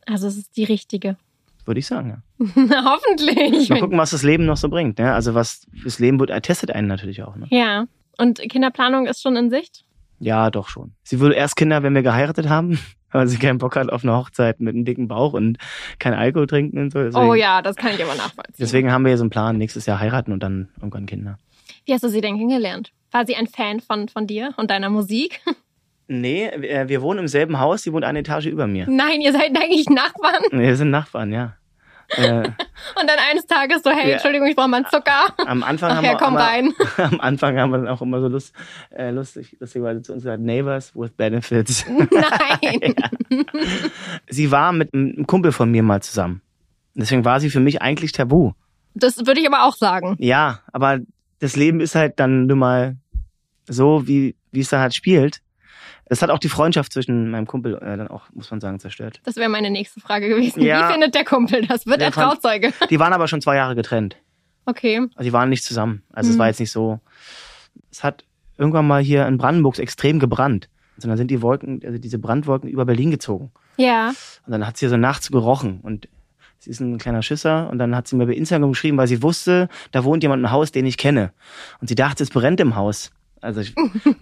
Also 0.06 0.28
es 0.28 0.38
ist 0.38 0.58
die 0.58 0.64
richtige. 0.64 1.18
Würde 1.66 1.80
ich 1.80 1.88
sagen, 1.88 2.22
ja. 2.40 2.46
Hoffentlich. 2.86 3.70
Mal 3.70 3.80
gucken, 3.80 3.98
was 3.98 4.12
das 4.12 4.24
Leben 4.24 4.46
noch 4.46 4.58
so 4.58 4.70
bringt. 4.70 5.00
Ne? 5.00 5.14
Also 5.14 5.34
was 5.34 5.66
das 5.84 6.00
Leben 6.00 6.20
wird, 6.20 6.32
testet 6.44 6.72
einen 6.72 6.88
natürlich 6.88 7.24
auch. 7.24 7.36
Ne? 7.36 7.48
Ja. 7.50 7.86
Und 8.18 8.40
Kinderplanung 8.40 9.08
ist 9.08 9.22
schon 9.22 9.36
in 9.36 9.50
Sicht? 9.50 9.84
Ja, 10.20 10.50
doch 10.50 10.70
schon. 10.70 10.94
Sie 11.04 11.20
will 11.20 11.34
erst 11.34 11.56
Kinder, 11.56 11.84
wenn 11.84 11.94
wir 11.96 12.04
geheiratet 12.04 12.48
haben, 12.48 12.80
weil 13.16 13.28
sie 13.28 13.38
keinen 13.38 13.58
Bock 13.58 13.76
hat 13.76 13.92
auf 13.92 14.04
eine 14.04 14.14
Hochzeit 14.16 14.60
mit 14.60 14.76
einem 14.76 14.86
dicken 14.86 15.08
Bauch 15.08 15.34
und 15.34 15.58
kein 16.00 16.14
Alkohol 16.14 16.48
trinken 16.48 16.78
und 16.80 16.92
so. 16.92 17.00
Deswegen, 17.00 17.26
Oh 17.26 17.34
ja, 17.34 17.62
das 17.62 17.76
kann 17.76 17.94
ich 17.94 18.04
aber 18.04 18.16
nachvollziehen. 18.16 18.56
Deswegen 18.60 18.92
haben 18.92 19.04
wir 19.04 19.12
ja 19.12 19.18
so 19.18 19.24
einen 19.24 19.30
Plan, 19.30 19.58
nächstes 19.58 19.86
Jahr 19.86 20.00
heiraten 20.00 20.32
und 20.32 20.44
dann 20.44 20.70
irgendwann 20.78 21.06
Kinder. 21.06 21.40
Wie 21.86 21.94
hast 21.94 22.04
du 22.04 22.10
sie 22.10 22.22
denn 22.22 22.38
kennengelernt? 22.38 22.92
War 23.12 23.26
sie 23.26 23.36
ein 23.36 23.48
Fan 23.48 23.80
von, 23.80 24.10
von 24.10 24.28
dir 24.28 24.54
und 24.58 24.70
deiner 24.72 24.90
Musik? 24.90 25.42
Nee, 26.08 26.52
wir 26.60 26.88
wir 26.88 27.02
wohnen 27.02 27.22
im 27.22 27.28
selben 27.28 27.60
Haus, 27.60 27.82
sie 27.82 27.92
wohnt 27.92 28.06
eine 28.06 28.20
Etage 28.20 28.46
über 28.46 28.68
mir. 28.68 28.86
Nein, 28.88 29.22
ihr 29.22 29.32
seid 29.32 29.58
eigentlich 29.58 29.90
Nachbarn. 29.90 30.44
Nee, 30.52 30.68
Wir 30.68 30.76
sind 30.76 30.92
Nachbarn, 30.92 31.34
ja. 31.34 31.56
Äh, 32.10 32.40
Und 33.00 33.08
dann 33.10 33.18
eines 33.30 33.46
Tages 33.48 33.82
so, 33.84 33.90
hey, 33.92 34.08
Ja. 34.08 34.14
Entschuldigung, 34.14 34.48
ich 34.48 34.56
brauche 34.56 34.68
mal 34.68 34.78
einen 34.78 34.86
Zucker. 34.88 35.34
am 35.38 35.64
Anfang 35.64 35.92
Ach 35.92 35.96
haben 35.98 36.06
ja, 36.06 36.12
wir 36.12 36.18
komm 36.18 36.36
immer, 36.36 36.44
rein. 36.44 36.74
am 36.98 37.20
Anfang 37.20 37.58
haben 37.60 37.72
wir 37.72 37.78
dann 37.80 37.88
auch 37.88 38.02
immer 38.02 38.22
so 38.22 38.28
lust, 38.28 38.54
äh, 38.92 39.12
lustig, 39.12 39.58
lustigerweise 39.60 40.02
zu 40.02 40.14
uns 40.14 40.24
gesagt, 40.24 40.42
Neighbors 40.42 40.96
with 40.96 41.12
Benefits. 41.12 41.86
Nein. 41.88 42.96
sie 44.30 44.52
war 44.52 44.72
mit 44.72 44.94
einem 44.94 45.26
Kumpel 45.28 45.52
von 45.52 45.72
mir 45.72 45.84
mal 45.84 46.02
zusammen. 46.02 46.42
Deswegen 46.94 47.26
war 47.26 47.40
sie 47.40 47.50
für 47.50 47.60
mich 47.60 47.82
eigentlich 47.82 48.12
tabu. 48.12 48.52
Das 48.94 49.18
würde 49.26 49.42
ich 49.42 49.48
aber 49.48 49.66
auch 49.66 49.76
sagen. 49.76 50.16
Ja, 50.20 50.60
aber 50.72 51.00
das 51.40 51.56
Leben 51.56 51.82
ist 51.82 51.96
halt 51.96 52.20
dann 52.20 52.46
nun 52.46 52.60
mal 52.60 52.96
so, 53.68 54.08
wie, 54.08 54.36
wie 54.52 54.62
es 54.62 54.70
dann 54.70 54.80
halt 54.80 54.96
spielt. 54.96 55.42
Es 56.08 56.22
hat 56.22 56.30
auch 56.30 56.38
die 56.40 56.50
Freundschaft 56.50 56.94
zwischen 56.94 57.32
meinem 57.32 57.48
Kumpel 57.48 57.76
äh, 57.76 57.98
dann 57.98 58.08
auch, 58.08 58.24
muss 58.34 58.52
man 58.52 58.62
sagen, 58.62 58.80
zerstört. 58.80 59.22
Das 59.24 59.38
wäre 59.38 59.50
meine 59.50 59.72
nächste 59.72 60.00
Frage 60.00 60.30
gewesen. 60.30 60.62
Ja. 60.62 60.88
Wie 60.88 60.92
findet 60.94 61.16
der 61.16 61.26
Kumpel 61.26 61.66
das? 61.66 61.86
Wird 61.88 62.00
Der 62.00 62.08
er 62.10 62.12
fand- 62.14 62.42
Trauzeuge? 62.42 62.74
Die 62.90 63.00
waren 63.00 63.14
aber 63.14 63.28
schon 63.28 63.42
zwei 63.42 63.56
Jahre 63.56 63.76
getrennt. 63.76 64.16
Okay. 64.68 65.00
Also 65.16 65.28
die 65.30 65.34
waren 65.34 65.50
nicht 65.50 65.64
zusammen. 65.64 66.04
Also 66.14 66.30
es 66.30 66.36
Mhm. 66.36 66.40
war 66.40 66.48
jetzt 66.48 66.60
nicht 66.60 66.72
so. 66.72 67.00
Es 67.92 68.04
hat 68.04 68.24
irgendwann 68.58 68.88
mal 68.88 69.02
hier 69.02 69.28
in 69.28 69.38
Brandenburg 69.38 69.78
extrem 69.80 70.20
gebrannt. 70.20 70.70
Und 70.96 71.06
dann 71.08 71.18
sind 71.18 71.30
die 71.30 71.42
Wolken, 71.42 71.82
also 71.86 71.98
diese 71.98 72.18
Brandwolken 72.20 72.70
über 72.70 72.86
Berlin 72.86 73.12
gezogen. 73.12 73.52
Ja. 73.78 74.10
Und 74.46 74.52
dann 74.52 74.66
hat 74.66 74.78
sie 74.78 74.88
so 74.88 74.98
nachts 74.98 75.30
gerochen 75.30 75.82
und 75.84 76.08
sie 76.58 76.70
ist 76.70 76.80
ein 76.80 76.98
kleiner 76.98 77.22
Schisser 77.22 77.70
und 77.70 77.78
dann 77.80 77.96
hat 77.96 78.08
sie 78.08 78.16
mir 78.16 78.26
bei 78.26 78.34
Instagram 78.34 78.72
geschrieben, 78.72 78.98
weil 78.98 79.08
sie 79.08 79.22
wusste, 79.22 79.68
da 79.92 80.04
wohnt 80.04 80.24
jemand 80.24 80.42
im 80.44 80.52
Haus, 80.52 80.72
den 80.72 80.86
ich 80.86 80.98
kenne. 80.98 81.32
Und 81.82 81.90
sie 81.90 81.96
dachte, 81.96 82.24
es 82.24 82.30
brennt 82.30 82.60
im 82.62 82.76
Haus. 82.76 83.12
Also 83.46 83.62
ich, 83.62 83.74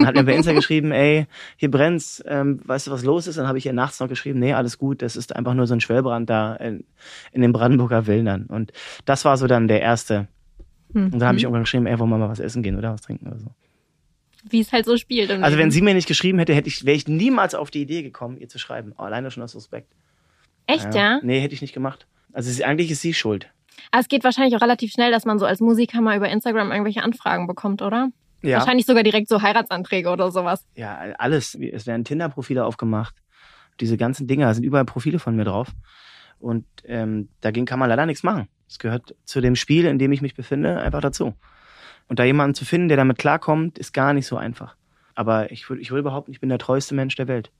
hat 0.05 0.15
mir 0.15 0.23
bei 0.23 0.35
Instagram 0.35 0.57
geschrieben, 0.57 0.91
ey, 0.91 1.25
hier 1.57 1.71
brennt's, 1.71 2.23
ähm, 2.27 2.59
weißt 2.65 2.87
du, 2.87 2.91
was 2.91 3.03
los 3.03 3.27
ist? 3.27 3.37
Dann 3.37 3.47
habe 3.47 3.57
ich 3.57 3.65
ihr 3.65 3.73
nachts 3.73 3.99
noch 3.99 4.07
geschrieben, 4.07 4.39
nee, 4.39 4.53
alles 4.53 4.77
gut, 4.77 5.01
das 5.01 5.15
ist 5.15 5.35
einfach 5.35 5.53
nur 5.53 5.65
so 5.65 5.73
ein 5.73 5.81
Schwellbrand 5.81 6.29
da 6.29 6.55
in, 6.55 6.83
in 7.31 7.41
den 7.41 7.53
Brandenburger 7.53 8.05
Wäldern. 8.05 8.45
Und 8.45 8.71
das 9.05 9.25
war 9.25 9.37
so 9.37 9.47
dann 9.47 9.67
der 9.67 9.81
erste. 9.81 10.27
Und 10.93 11.13
dann 11.13 11.23
habe 11.23 11.37
ich 11.37 11.43
irgendwann 11.43 11.63
geschrieben, 11.63 11.87
ey, 11.87 11.97
wollen 11.97 12.09
wir 12.09 12.17
mal 12.17 12.29
was 12.29 12.39
essen 12.39 12.61
gehen 12.61 12.77
oder 12.77 12.93
was 12.93 13.01
trinken 13.01 13.27
oder 13.27 13.39
so. 13.39 13.47
Wie 14.49 14.59
es 14.59 14.71
halt 14.71 14.85
so 14.85 14.97
spielt. 14.97 15.31
Also 15.31 15.41
wenn 15.41 15.57
Leben. 15.57 15.71
sie 15.71 15.81
mir 15.81 15.93
nicht 15.93 16.07
geschrieben 16.07 16.37
hätte, 16.37 16.53
hätte 16.53 16.67
ich, 16.67 16.85
wäre 16.85 16.95
ich 16.95 17.07
niemals 17.07 17.55
auf 17.55 17.71
die 17.71 17.81
Idee 17.81 18.03
gekommen, 18.03 18.37
ihr 18.37 18.49
zu 18.49 18.59
schreiben. 18.59 18.93
Alleine 18.97 19.31
schon 19.31 19.41
aus 19.41 19.55
Respekt. 19.55 19.93
Echt, 20.67 20.93
ja? 20.93 21.19
Nee, 21.23 21.39
hätte 21.39 21.53
ich 21.53 21.61
nicht 21.61 21.73
gemacht. 21.73 22.07
Also 22.33 22.51
sie, 22.51 22.63
eigentlich 22.63 22.91
ist 22.91 23.01
sie 23.01 23.13
schuld. 23.13 23.49
Aber 23.91 24.01
es 24.01 24.07
geht 24.07 24.23
wahrscheinlich 24.23 24.55
auch 24.55 24.61
relativ 24.61 24.91
schnell, 24.91 25.11
dass 25.11 25.25
man 25.25 25.39
so 25.39 25.45
als 25.45 25.59
Musiker 25.59 26.01
mal 26.01 26.17
über 26.17 26.29
Instagram 26.29 26.71
irgendwelche 26.71 27.03
Anfragen 27.03 27.47
bekommt, 27.47 27.81
oder? 27.81 28.09
Ja. 28.43 28.59
Wahrscheinlich 28.59 28.85
sogar 28.85 29.03
direkt 29.03 29.29
so 29.29 29.41
Heiratsanträge 29.41 30.09
oder 30.09 30.31
sowas. 30.31 30.65
Ja, 30.75 30.97
alles. 31.17 31.55
Es 31.55 31.87
werden 31.87 32.03
Tinder-Profile 32.03 32.65
aufgemacht. 32.65 33.15
Diese 33.79 33.97
ganzen 33.97 34.27
Dinger, 34.27 34.47
da 34.47 34.53
sind 34.53 34.63
überall 34.63 34.85
Profile 34.85 35.17
von 35.17 35.35
mir 35.35 35.45
drauf. 35.45 35.69
Und 36.39 36.65
ähm, 36.85 37.29
dagegen 37.41 37.65
kann 37.65 37.79
man 37.79 37.89
leider 37.89 38.05
nichts 38.05 38.21
machen. 38.21 38.49
Es 38.67 38.77
gehört 38.79 39.15
zu 39.23 39.39
dem 39.39 39.55
Spiel, 39.55 39.85
in 39.85 39.97
dem 39.97 40.11
ich 40.11 40.21
mich 40.21 40.35
befinde, 40.35 40.77
einfach 40.79 41.01
dazu. 41.01 41.33
Und 42.09 42.19
da 42.19 42.25
jemanden 42.25 42.53
zu 42.53 42.65
finden, 42.65 42.89
der 42.89 42.97
damit 42.97 43.17
klarkommt, 43.17 43.77
ist 43.77 43.93
gar 43.93 44.13
nicht 44.13 44.27
so 44.27 44.35
einfach. 44.35 44.75
Aber 45.15 45.51
ich 45.51 45.69
würde 45.69 45.81
ich 45.81 45.91
würde 45.91 46.03
behaupten, 46.03 46.31
ich 46.31 46.39
bin 46.39 46.49
der 46.49 46.57
treueste 46.57 46.95
Mensch 46.95 47.15
der 47.15 47.27
Welt. 47.27 47.51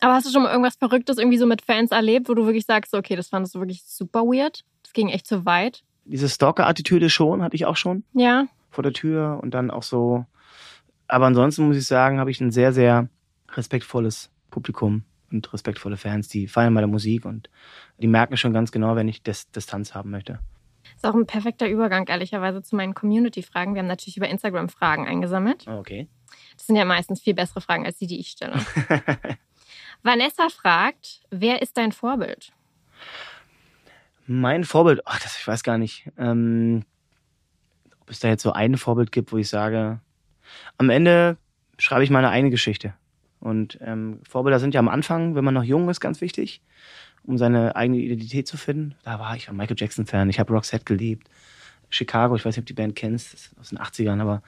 Aber 0.00 0.14
hast 0.14 0.26
du 0.26 0.30
schon 0.30 0.42
mal 0.42 0.50
irgendwas 0.50 0.76
Verrücktes 0.76 1.18
irgendwie 1.18 1.38
so 1.38 1.46
mit 1.46 1.62
Fans 1.62 1.90
erlebt, 1.90 2.28
wo 2.28 2.34
du 2.34 2.44
wirklich 2.46 2.66
sagst, 2.66 2.94
okay, 2.94 3.16
das 3.16 3.28
fandest 3.28 3.54
du 3.54 3.60
wirklich 3.60 3.82
super 3.84 4.20
weird? 4.20 4.64
Das 4.82 4.92
ging 4.92 5.08
echt 5.08 5.26
zu 5.26 5.44
weit. 5.46 5.82
Diese 6.04 6.28
Stalker-Attitüde 6.28 7.10
schon, 7.10 7.42
hatte 7.42 7.56
ich 7.56 7.66
auch 7.66 7.76
schon. 7.76 8.04
Ja. 8.12 8.46
Vor 8.76 8.82
der 8.82 8.92
Tür 8.92 9.40
und 9.42 9.54
dann 9.54 9.70
auch 9.70 9.82
so. 9.82 10.26
Aber 11.08 11.26
ansonsten 11.26 11.66
muss 11.66 11.76
ich 11.76 11.86
sagen, 11.86 12.20
habe 12.20 12.30
ich 12.30 12.40
ein 12.40 12.50
sehr, 12.50 12.72
sehr 12.72 13.08
respektvolles 13.52 14.30
Publikum 14.50 15.04
und 15.32 15.52
respektvolle 15.52 15.96
Fans, 15.96 16.28
die 16.28 16.46
feiern 16.46 16.74
meine 16.74 16.86
Musik 16.86 17.24
und 17.24 17.48
die 17.98 18.06
merken 18.06 18.36
schon 18.36 18.52
ganz 18.52 18.70
genau, 18.70 18.94
wenn 18.94 19.08
ich 19.08 19.22
Dis 19.22 19.50
Distanz 19.50 19.94
haben 19.94 20.10
möchte. 20.10 20.40
Ist 20.94 21.06
auch 21.06 21.14
ein 21.14 21.26
perfekter 21.26 21.68
Übergang, 21.68 22.06
ehrlicherweise, 22.06 22.62
zu 22.62 22.76
meinen 22.76 22.94
Community-Fragen. 22.94 23.74
Wir 23.74 23.80
haben 23.80 23.88
natürlich 23.88 24.16
über 24.18 24.28
Instagram 24.28 24.68
Fragen 24.68 25.08
eingesammelt. 25.08 25.66
Okay. 25.66 26.08
Das 26.56 26.66
sind 26.66 26.76
ja 26.76 26.84
meistens 26.84 27.20
viel 27.20 27.34
bessere 27.34 27.60
Fragen 27.60 27.86
als 27.86 27.98
die, 27.98 28.06
die 28.06 28.20
ich 28.20 28.28
stelle. 28.28 28.54
Vanessa 30.02 30.48
fragt, 30.48 31.22
wer 31.30 31.62
ist 31.62 31.76
dein 31.76 31.92
Vorbild? 31.92 32.52
Mein 34.26 34.64
Vorbild, 34.64 35.00
ach, 35.06 35.18
das, 35.20 35.38
ich 35.38 35.46
weiß 35.46 35.62
gar 35.62 35.78
nicht, 35.78 36.10
ähm, 36.18 36.84
ob 38.06 38.10
es 38.10 38.20
da 38.20 38.28
jetzt 38.28 38.42
so 38.42 38.52
ein 38.52 38.76
Vorbild 38.76 39.10
gibt, 39.10 39.32
wo 39.32 39.36
ich 39.36 39.48
sage, 39.48 39.98
am 40.78 40.90
Ende 40.90 41.38
schreibe 41.76 42.04
ich 42.04 42.10
meine 42.10 42.30
eigene 42.30 42.50
Geschichte. 42.50 42.94
Und 43.40 43.78
ähm, 43.80 44.20
Vorbilder 44.28 44.60
sind 44.60 44.74
ja 44.74 44.78
am 44.80 44.88
Anfang, 44.88 45.34
wenn 45.34 45.44
man 45.44 45.54
noch 45.54 45.64
jung 45.64 45.88
ist, 45.88 46.00
ganz 46.00 46.20
wichtig, 46.20 46.62
um 47.24 47.36
seine 47.36 47.74
eigene 47.74 47.98
Identität 47.98 48.46
zu 48.46 48.56
finden. 48.56 48.94
Da 49.02 49.18
war 49.18 49.34
ich 49.34 49.48
ein 49.48 49.56
Michael 49.56 49.76
Jackson-Fan, 49.76 50.30
ich 50.30 50.38
habe 50.38 50.52
Roxette 50.52 50.84
geliebt. 50.84 51.28
Chicago, 51.90 52.36
ich 52.36 52.44
weiß 52.44 52.56
nicht, 52.56 52.62
ob 52.62 52.66
die 52.66 52.74
Band 52.74 52.94
kennst, 52.94 53.54
aus 53.60 53.70
den 53.70 53.78
80ern, 53.78 54.20
aber 54.20 54.42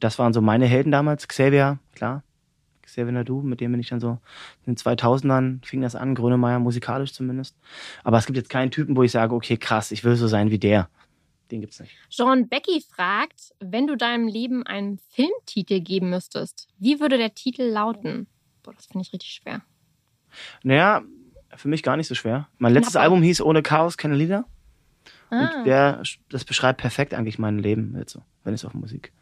das 0.00 0.18
waren 0.18 0.32
so 0.32 0.40
meine 0.40 0.66
Helden 0.66 0.92
damals. 0.92 1.26
Xavier, 1.26 1.78
klar. 1.94 2.22
Xavier 2.82 3.12
Nadu, 3.12 3.42
mit 3.42 3.60
dem 3.60 3.72
bin 3.72 3.80
ich 3.80 3.88
dann 3.88 4.00
so 4.00 4.18
in 4.66 4.74
den 4.74 4.76
2000ern 4.76 5.64
fing 5.64 5.80
das 5.80 5.96
an, 5.96 6.14
Grönemeyer, 6.14 6.60
musikalisch 6.60 7.12
zumindest. 7.12 7.56
Aber 8.04 8.18
es 8.18 8.26
gibt 8.26 8.36
jetzt 8.36 8.50
keinen 8.50 8.70
Typen, 8.70 8.96
wo 8.96 9.02
ich 9.02 9.10
sage, 9.10 9.34
okay, 9.34 9.56
krass, 9.56 9.90
ich 9.90 10.04
will 10.04 10.16
so 10.16 10.28
sein 10.28 10.50
wie 10.50 10.58
der. 10.58 10.88
Den 11.50 11.60
gibt's 11.60 11.78
nicht. 11.80 11.92
Jean 12.10 12.48
Becky 12.48 12.80
fragt, 12.80 13.52
wenn 13.60 13.86
du 13.86 13.96
deinem 13.96 14.26
Leben 14.28 14.64
einen 14.66 14.98
Filmtitel 15.10 15.80
geben 15.80 16.10
müsstest, 16.10 16.68
wie 16.78 17.00
würde 17.00 17.18
der 17.18 17.34
Titel 17.34 17.62
lauten? 17.62 18.26
Boah, 18.62 18.72
das 18.74 18.86
finde 18.86 19.06
ich 19.06 19.12
richtig 19.12 19.30
schwer. 19.32 19.62
Naja, 20.62 21.02
für 21.54 21.68
mich 21.68 21.82
gar 21.82 21.96
nicht 21.96 22.08
so 22.08 22.14
schwer. 22.14 22.48
Mein 22.58 22.72
letztes 22.72 22.92
Knapp. 22.94 23.04
Album 23.04 23.22
hieß 23.22 23.40
Ohne 23.42 23.62
Chaos 23.62 23.96
keine 23.96 24.16
Lieder. 24.16 24.46
Ah, 25.30 25.58
Und 25.58 25.66
der, 25.66 26.02
das 26.30 26.44
beschreibt 26.44 26.80
perfekt 26.80 27.14
eigentlich 27.14 27.38
mein 27.38 27.58
Leben 27.58 27.94
jetzt 27.98 28.12
so, 28.12 28.22
wenn 28.42 28.54
es 28.54 28.64
auf 28.64 28.74
Musik. 28.74 29.12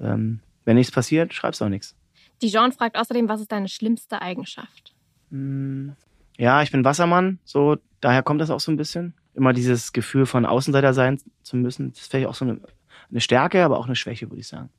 Ähm, 0.00 0.40
wenn 0.64 0.76
nichts 0.76 0.92
passiert, 0.92 1.32
schreibst 1.34 1.60
du 1.60 1.64
auch 1.64 1.68
nichts. 1.70 1.96
die 2.42 2.50
Jean 2.50 2.72
fragt 2.72 2.96
außerdem, 2.96 3.28
was 3.28 3.40
ist 3.40 3.50
deine 3.52 3.68
schlimmste 3.68 4.20
Eigenschaft? 4.20 4.94
Mm, 5.30 5.90
Ja, 6.38 6.62
ich 6.62 6.70
bin 6.70 6.84
Wassermann, 6.84 7.38
so 7.44 7.76
daher 8.00 8.22
kommt 8.22 8.40
das 8.40 8.50
auch 8.50 8.60
so 8.60 8.70
ein 8.70 8.76
bisschen. 8.76 9.14
Immer 9.36 9.52
dieses 9.52 9.92
Gefühl 9.92 10.26
von 10.26 10.46
Außenseiter 10.46 10.94
sein 10.94 11.20
zu 11.42 11.56
müssen. 11.56 11.92
Das 11.92 12.02
ist 12.02 12.10
vielleicht 12.10 12.26
auch 12.26 12.34
so 12.34 12.44
eine, 12.44 12.60
eine 13.10 13.20
Stärke, 13.20 13.64
aber 13.64 13.78
auch 13.78 13.86
eine 13.86 13.96
Schwäche, 13.96 14.30
würde 14.30 14.40
ich 14.40 14.48
sagen. 14.48 14.70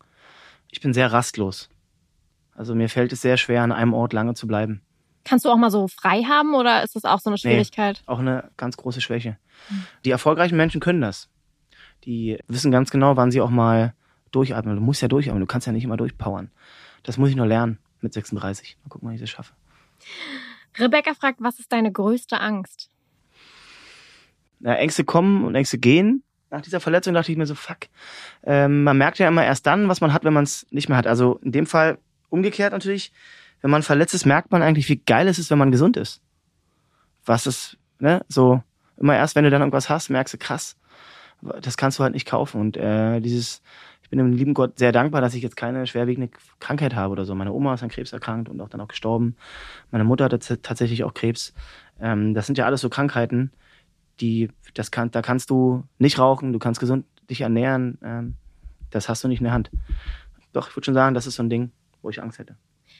Ich 0.71 0.81
bin 0.81 0.93
sehr 0.93 1.13
rastlos. 1.13 1.69
Also 2.55 2.73
mir 2.73 2.89
fällt 2.89 3.13
es 3.13 3.21
sehr 3.21 3.37
schwer, 3.37 3.61
an 3.61 3.71
einem 3.71 3.93
Ort 3.93 4.13
lange 4.13 4.33
zu 4.33 4.47
bleiben. 4.47 4.81
Kannst 5.23 5.45
du 5.45 5.49
auch 5.49 5.57
mal 5.57 5.69
so 5.69 5.87
frei 5.87 6.23
haben 6.23 6.55
oder 6.55 6.83
ist 6.83 6.95
das 6.95 7.05
auch 7.05 7.19
so 7.19 7.29
eine 7.29 7.37
Schwierigkeit? 7.37 8.01
Auch 8.05 8.19
eine 8.19 8.49
ganz 8.57 8.77
große 8.77 9.01
Schwäche. 9.01 9.37
Die 10.05 10.11
erfolgreichen 10.11 10.57
Menschen 10.57 10.81
können 10.81 11.01
das. 11.01 11.29
Die 12.05 12.39
wissen 12.47 12.71
ganz 12.71 12.89
genau, 12.89 13.17
wann 13.17 13.31
sie 13.31 13.41
auch 13.41 13.49
mal 13.49 13.93
durchatmen. 14.31 14.75
Du 14.75 14.81
musst 14.81 15.01
ja 15.01 15.07
durchatmen, 15.07 15.41
du 15.41 15.45
kannst 15.45 15.67
ja 15.67 15.73
nicht 15.73 15.83
immer 15.83 15.97
durchpowern. 15.97 16.49
Das 17.03 17.17
muss 17.17 17.29
ich 17.29 17.35
nur 17.35 17.45
lernen 17.45 17.77
mit 18.01 18.13
36. 18.13 18.77
Mal 18.83 18.89
gucken, 18.89 19.07
wann 19.07 19.15
ich 19.15 19.21
das 19.21 19.29
schaffe. 19.29 19.53
Rebecca 20.77 21.13
fragt, 21.13 21.41
was 21.41 21.59
ist 21.59 21.71
deine 21.71 21.91
größte 21.91 22.39
Angst? 22.39 22.89
Ja, 24.59 24.73
Ängste 24.73 25.03
kommen 25.03 25.43
und 25.43 25.55
Ängste 25.55 25.77
gehen. 25.77 26.23
Nach 26.49 26.61
dieser 26.61 26.79
Verletzung 26.79 27.13
dachte 27.13 27.31
ich 27.31 27.37
mir 27.37 27.45
so, 27.45 27.55
fuck. 27.55 27.79
Ähm, 28.43 28.83
man 28.83 28.97
merkt 28.97 29.19
ja 29.19 29.27
immer 29.27 29.43
erst 29.43 29.67
dann, 29.67 29.87
was 29.89 30.01
man 30.01 30.13
hat, 30.13 30.23
wenn 30.23 30.33
man 30.33 30.45
es 30.45 30.65
nicht 30.71 30.89
mehr 30.89 30.97
hat. 30.97 31.07
Also 31.07 31.39
in 31.43 31.51
dem 31.51 31.65
Fall 31.65 31.97
umgekehrt 32.29 32.73
natürlich. 32.73 33.11
Wenn 33.61 33.71
man 33.71 33.83
verletzt 33.83 34.13
ist, 34.13 34.25
merkt 34.25 34.51
man 34.51 34.61
eigentlich, 34.61 34.87
wie 34.87 34.97
geil 34.97 35.27
es 35.27 35.39
ist, 35.39 35.49
wenn 35.51 35.57
man 35.57 35.71
gesund 35.71 35.97
ist. 35.97 36.21
Was 37.25 37.47
ist, 37.47 37.77
ne, 37.99 38.23
so, 38.27 38.61
immer 38.97 39.15
erst, 39.15 39.35
wenn 39.35 39.43
du 39.43 39.49
dann 39.49 39.61
irgendwas 39.61 39.89
hast, 39.89 40.09
merkst 40.09 40.35
du, 40.35 40.37
krass, 40.37 40.77
das 41.61 41.75
kannst 41.75 41.99
du 41.99 42.03
halt 42.03 42.13
nicht 42.13 42.27
kaufen. 42.27 42.61
Und 42.61 42.77
äh, 42.77 43.19
dieses, 43.19 43.61
ich 44.03 44.09
bin 44.09 44.19
dem 44.19 44.31
lieben 44.31 44.53
Gott 44.53 44.79
sehr 44.79 44.91
dankbar, 44.91 45.21
dass 45.21 45.33
ich 45.33 45.43
jetzt 45.43 45.57
keine 45.57 45.85
schwerwiegende 45.85 46.29
Krankheit 46.59 46.95
habe 46.95 47.11
oder 47.11 47.25
so. 47.25 47.35
Meine 47.35 47.51
Oma 47.51 47.73
ist 47.73 47.83
an 47.83 47.89
Krebs 47.89 48.13
erkrankt 48.13 48.47
und 48.47 48.61
auch 48.61 48.69
dann 48.69 48.79
auch 48.79 48.87
gestorben. 48.87 49.35
Meine 49.91 50.03
Mutter 50.03 50.25
hatte 50.25 50.39
t- 50.39 50.57
tatsächlich 50.57 51.03
auch 51.03 51.13
Krebs. 51.13 51.53
Ähm, 51.99 52.33
das 52.33 52.45
sind 52.45 52.57
ja 52.57 52.65
alles 52.65 52.81
so 52.81 52.89
Krankheiten, 52.89 53.51
die, 54.19 54.49
das 54.73 54.91
kann, 54.91 55.11
da 55.11 55.21
kannst 55.21 55.49
du 55.49 55.83
nicht 55.97 56.19
rauchen, 56.19 56.53
du 56.53 56.59
kannst 56.59 56.79
gesund 56.79 57.05
dich 57.29 57.41
ernähren. 57.41 57.97
Ähm, 58.03 58.35
das 58.89 59.09
hast 59.09 59.23
du 59.23 59.27
nicht 59.27 59.39
in 59.39 59.45
der 59.45 59.53
Hand. 59.53 59.71
Doch, 60.53 60.69
ich 60.69 60.75
würde 60.75 60.85
schon 60.85 60.93
sagen, 60.93 61.13
das 61.13 61.27
ist 61.27 61.35
so 61.35 61.43
ein 61.43 61.49
Ding, 61.49 61.71
wo 62.01 62.09
ich 62.09 62.21
Angst 62.21 62.39
hätte. 62.39 62.55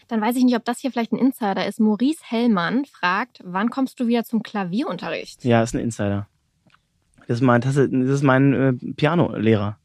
Dann 0.08 0.22
weiß 0.22 0.36
ich 0.36 0.44
nicht, 0.44 0.56
ob 0.56 0.64
das 0.66 0.80
hier 0.80 0.92
vielleicht 0.92 1.12
ein 1.12 1.18
Insider 1.18 1.66
ist. 1.66 1.80
Maurice 1.80 2.24
Hellmann 2.24 2.86
fragt, 2.86 3.42
wann 3.44 3.70
kommst 3.70 4.00
du 4.00 4.08
wieder 4.08 4.24
zum 4.24 4.44
Klavierunterricht? 4.44 5.44
Ja, 5.44 5.64
ist 5.64 5.74
ein 5.74 5.80
Insider. 5.80 6.28
Das 7.28 7.38
ist 7.38 7.42
mein, 7.42 7.62
das 7.62 7.76
ist, 7.76 7.92
das 7.92 8.10
ist 8.10 8.24
mein 8.24 8.54
äh, 8.54 8.74
Piano-Lehrer. 8.94 9.78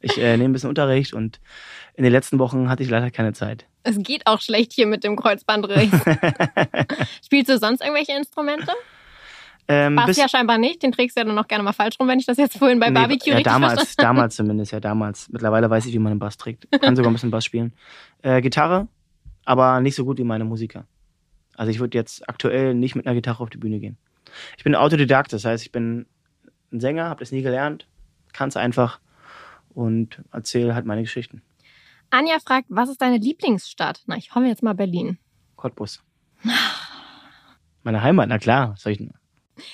Ich 0.00 0.18
äh, 0.18 0.36
nehme 0.36 0.50
ein 0.50 0.52
bisschen 0.52 0.68
Unterricht 0.68 1.14
und 1.14 1.40
in 1.94 2.04
den 2.04 2.12
letzten 2.12 2.38
Wochen 2.38 2.68
hatte 2.68 2.82
ich 2.82 2.88
leider 2.88 3.10
keine 3.10 3.32
Zeit. 3.32 3.66
Es 3.82 3.98
geht 3.98 4.26
auch 4.26 4.40
schlecht 4.40 4.72
hier 4.72 4.86
mit 4.86 5.04
dem 5.04 5.16
Kreuzbandriss. 5.16 5.90
Spielst 7.24 7.50
du 7.50 7.58
sonst 7.58 7.82
irgendwelche 7.82 8.12
Instrumente? 8.12 8.72
Ähm, 9.68 9.96
Bass 9.96 10.16
ja 10.16 10.28
scheinbar 10.28 10.58
nicht. 10.58 10.82
Den 10.82 10.92
trägst 10.92 11.16
du 11.16 11.20
ja 11.20 11.24
dann 11.26 11.34
noch 11.34 11.48
gerne 11.48 11.64
mal 11.64 11.72
falsch 11.72 11.98
rum, 11.98 12.08
wenn 12.08 12.18
ich 12.18 12.26
das 12.26 12.36
jetzt 12.36 12.56
vorhin 12.58 12.78
bei 12.78 12.88
Nee, 12.88 12.94
Barbecue 12.94 13.32
ja, 13.32 13.40
damals, 13.40 13.96
damals 13.96 14.36
zumindest, 14.36 14.72
ja 14.72 14.80
damals. 14.80 15.28
Mittlerweile 15.28 15.68
weiß 15.68 15.86
ich, 15.86 15.92
wie 15.92 15.98
man 15.98 16.12
einen 16.12 16.20
Bass 16.20 16.36
trägt. 16.36 16.68
Kann 16.80 16.94
sogar 16.94 17.10
ein 17.10 17.14
bisschen 17.14 17.30
Bass 17.30 17.44
spielen. 17.44 17.72
Äh, 18.22 18.40
Gitarre, 18.42 18.88
aber 19.44 19.80
nicht 19.80 19.96
so 19.96 20.04
gut 20.04 20.18
wie 20.18 20.24
meine 20.24 20.44
Musiker. 20.44 20.86
Also 21.56 21.70
ich 21.70 21.80
würde 21.80 21.98
jetzt 21.98 22.28
aktuell 22.28 22.74
nicht 22.74 22.94
mit 22.94 23.06
einer 23.06 23.14
Gitarre 23.14 23.42
auf 23.42 23.50
die 23.50 23.58
Bühne 23.58 23.80
gehen. 23.80 23.96
Ich 24.56 24.64
bin 24.64 24.74
Autodidakt, 24.74 25.32
das 25.32 25.44
heißt, 25.44 25.64
ich 25.64 25.72
bin 25.72 26.06
ein 26.72 26.80
Sänger, 26.80 27.08
habe 27.08 27.20
das 27.20 27.32
nie 27.32 27.42
gelernt, 27.42 27.88
kann 28.32 28.48
es 28.48 28.56
einfach 28.56 29.00
und 29.70 30.22
erzähle 30.32 30.74
halt 30.74 30.86
meine 30.86 31.02
Geschichten. 31.02 31.42
Anja 32.10 32.38
fragt, 32.38 32.66
was 32.68 32.88
ist 32.88 33.00
deine 33.00 33.18
Lieblingsstadt? 33.18 34.02
Na, 34.06 34.16
ich 34.16 34.34
hoffe 34.34 34.46
jetzt 34.46 34.62
mal 34.62 34.74
Berlin. 34.74 35.18
Cottbus. 35.56 36.02
Meine 37.82 38.02
Heimat, 38.02 38.28
na 38.28 38.38
klar. 38.38 38.74
Soll 38.76 38.92
ich, 38.92 39.08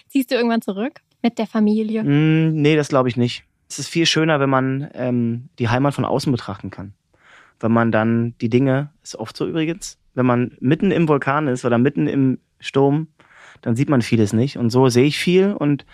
Ziehst 0.08 0.30
du 0.30 0.34
irgendwann 0.34 0.62
zurück 0.62 1.00
mit 1.22 1.38
der 1.38 1.46
Familie? 1.46 2.02
Mm, 2.02 2.60
nee, 2.60 2.76
das 2.76 2.88
glaube 2.88 3.08
ich 3.08 3.16
nicht. 3.16 3.44
Es 3.68 3.78
ist 3.78 3.88
viel 3.88 4.06
schöner, 4.06 4.40
wenn 4.40 4.50
man 4.50 4.90
ähm, 4.94 5.48
die 5.58 5.68
Heimat 5.68 5.94
von 5.94 6.04
außen 6.04 6.30
betrachten 6.30 6.70
kann. 6.70 6.92
Wenn 7.60 7.72
man 7.72 7.92
dann 7.92 8.34
die 8.40 8.48
Dinge, 8.48 8.90
ist 9.02 9.16
oft 9.16 9.36
so 9.36 9.46
übrigens, 9.46 9.98
Wenn 10.14 10.26
man 10.26 10.56
mitten 10.60 10.90
im 10.90 11.08
Vulkan 11.08 11.48
ist 11.48 11.64
oder 11.64 11.78
mitten 11.78 12.06
im 12.06 12.38
Sturm, 12.60 13.08
dann 13.62 13.76
sieht 13.76 13.88
man 13.88 14.02
vieles 14.02 14.32
nicht. 14.32 14.58
Und 14.58 14.70
so 14.70 14.88
sehe 14.88 15.06
ich 15.06 15.18
viel 15.18 15.52
und 15.52 15.86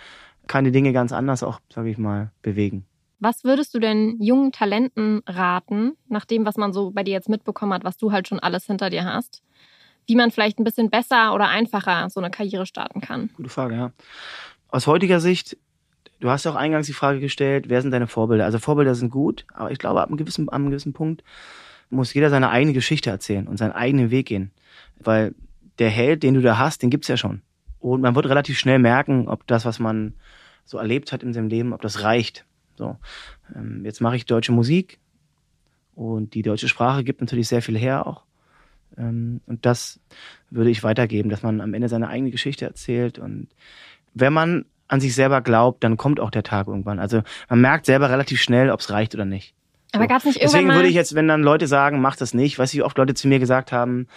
kann 0.47 0.65
die 0.65 0.71
Dinge 0.71 0.91
ganz 0.91 1.13
anders 1.13 1.43
auch, 1.43 1.59
sage 1.69 1.89
ich 1.89 1.97
mal, 1.97 2.31
bewegen. 2.41 2.85
Was 3.19 3.43
würdest 3.43 3.73
du 3.73 3.79
denn 3.79 4.17
jungen 4.21 4.51
Talenten 4.51 5.21
raten, 5.27 5.93
nach 6.07 6.25
dem, 6.25 6.45
was 6.45 6.57
man 6.57 6.73
so 6.73 6.91
bei 6.91 7.03
dir 7.03 7.11
jetzt 7.11 7.29
mitbekommen 7.29 7.73
hat, 7.73 7.83
was 7.83 7.97
du 7.97 8.11
halt 8.11 8.27
schon 8.27 8.39
alles 8.39 8.65
hinter 8.65 8.89
dir 8.89 9.05
hast? 9.05 9.41
Wie 10.09 10.15
man 10.15 10.31
vielleicht 10.31 10.57
ein 10.57 10.63
bisschen 10.63 10.89
besser 10.89 11.35
oder 11.35 11.49
einfacher 11.49 12.09
so 12.09 12.19
eine 12.19 12.31
Karriere 12.31 12.65
starten 12.65 12.99
kann? 12.99 13.29
Gute 13.35 13.49
Frage, 13.49 13.75
ja. 13.75 13.91
Aus 14.67 14.87
heutiger 14.87 15.19
Sicht, 15.19 15.55
du 16.19 16.31
hast 16.31 16.45
ja 16.45 16.51
auch 16.51 16.55
eingangs 16.55 16.87
die 16.87 16.93
Frage 16.93 17.19
gestellt, 17.19 17.69
wer 17.69 17.79
sind 17.83 17.91
deine 17.91 18.07
Vorbilder? 18.07 18.45
Also 18.45 18.57
Vorbilder 18.57 18.95
sind 18.95 19.11
gut, 19.11 19.45
aber 19.53 19.69
ich 19.69 19.77
glaube, 19.77 20.01
ab 20.01 20.07
einem 20.07 20.17
gewissen, 20.17 20.49
ab 20.49 20.55
einem 20.55 20.71
gewissen 20.71 20.93
Punkt 20.93 21.23
muss 21.91 22.11
jeder 22.11 22.31
seine 22.31 22.49
eigene 22.49 22.73
Geschichte 22.73 23.11
erzählen 23.11 23.47
und 23.47 23.57
seinen 23.57 23.73
eigenen 23.73 24.09
Weg 24.09 24.25
gehen. 24.25 24.49
Weil 24.99 25.35
der 25.77 25.91
Held, 25.91 26.23
den 26.23 26.33
du 26.33 26.41
da 26.41 26.57
hast, 26.57 26.81
den 26.81 26.89
gibt's 26.89 27.07
ja 27.07 27.15
schon. 27.15 27.43
Und 27.77 28.01
man 28.01 28.15
wird 28.15 28.25
relativ 28.25 28.57
schnell 28.57 28.79
merken, 28.79 29.27
ob 29.27 29.45
das, 29.45 29.63
was 29.63 29.77
man 29.77 30.15
so 30.65 30.79
erlebt 30.79 31.11
hat 31.11 31.21
in 31.21 31.33
seinem 31.33 31.49
Leben, 31.49 31.71
ob 31.71 31.83
das 31.83 32.01
reicht. 32.01 32.45
So, 32.77 32.97
ähm, 33.55 33.85
jetzt 33.85 34.01
mache 34.01 34.15
ich 34.15 34.25
deutsche 34.25 34.53
Musik 34.53 34.97
und 35.93 36.33
die 36.33 36.41
deutsche 36.41 36.67
Sprache 36.67 37.03
gibt 37.03 37.21
natürlich 37.21 37.47
sehr 37.47 37.61
viel 37.61 37.77
her 37.77 38.07
auch. 38.07 38.23
Ähm, 38.99 39.41
und 39.47 39.65
das 39.65 39.99
würde 40.49 40.69
ich 40.69 40.83
weitergeben, 40.83 41.29
dass 41.29 41.41
man 41.41 41.61
am 41.61 41.73
Ende 41.73 41.89
seine 41.89 42.09
eigene 42.09 42.31
Geschichte 42.31 42.65
erzählt. 42.65 43.17
Und 43.17 43.47
wenn 44.13 44.33
man 44.33 44.65
an 44.87 44.99
sich 44.99 45.15
selber 45.15 45.41
glaubt, 45.41 45.83
dann 45.83 45.97
kommt 45.97 46.19
auch 46.19 46.31
der 46.31 46.43
Tag 46.43 46.67
irgendwann. 46.67 46.99
Also 46.99 47.21
man 47.49 47.61
merkt 47.61 47.85
selber 47.85 48.09
relativ 48.09 48.41
schnell, 48.41 48.69
ob 48.71 48.79
es 48.79 48.89
reicht 48.89 49.15
oder 49.15 49.25
nicht. 49.25 49.53
Aber 49.91 50.03
So. 50.03 50.07
gab 50.07 50.17
es 50.19 50.25
nicht 50.25 50.37
irgendwann 50.37 50.61
Deswegen 50.61 50.75
würde 50.75 50.87
ich 50.87 50.95
jetzt, 50.95 51.15
wenn 51.15 51.27
dann 51.27 51.41
Leute 51.41 51.67
sagen, 51.67 52.01
mach 52.01 52.15
das 52.15 52.33
nicht, 52.33 52.59
weiß 52.59 52.73
ich, 52.73 52.79
wie 52.79 52.83
oft 52.83 52.97
Leute 52.97 53.13
zu 53.13 53.27
mir 53.27 53.39
gesagt 53.39 53.71
haben, 53.71 54.07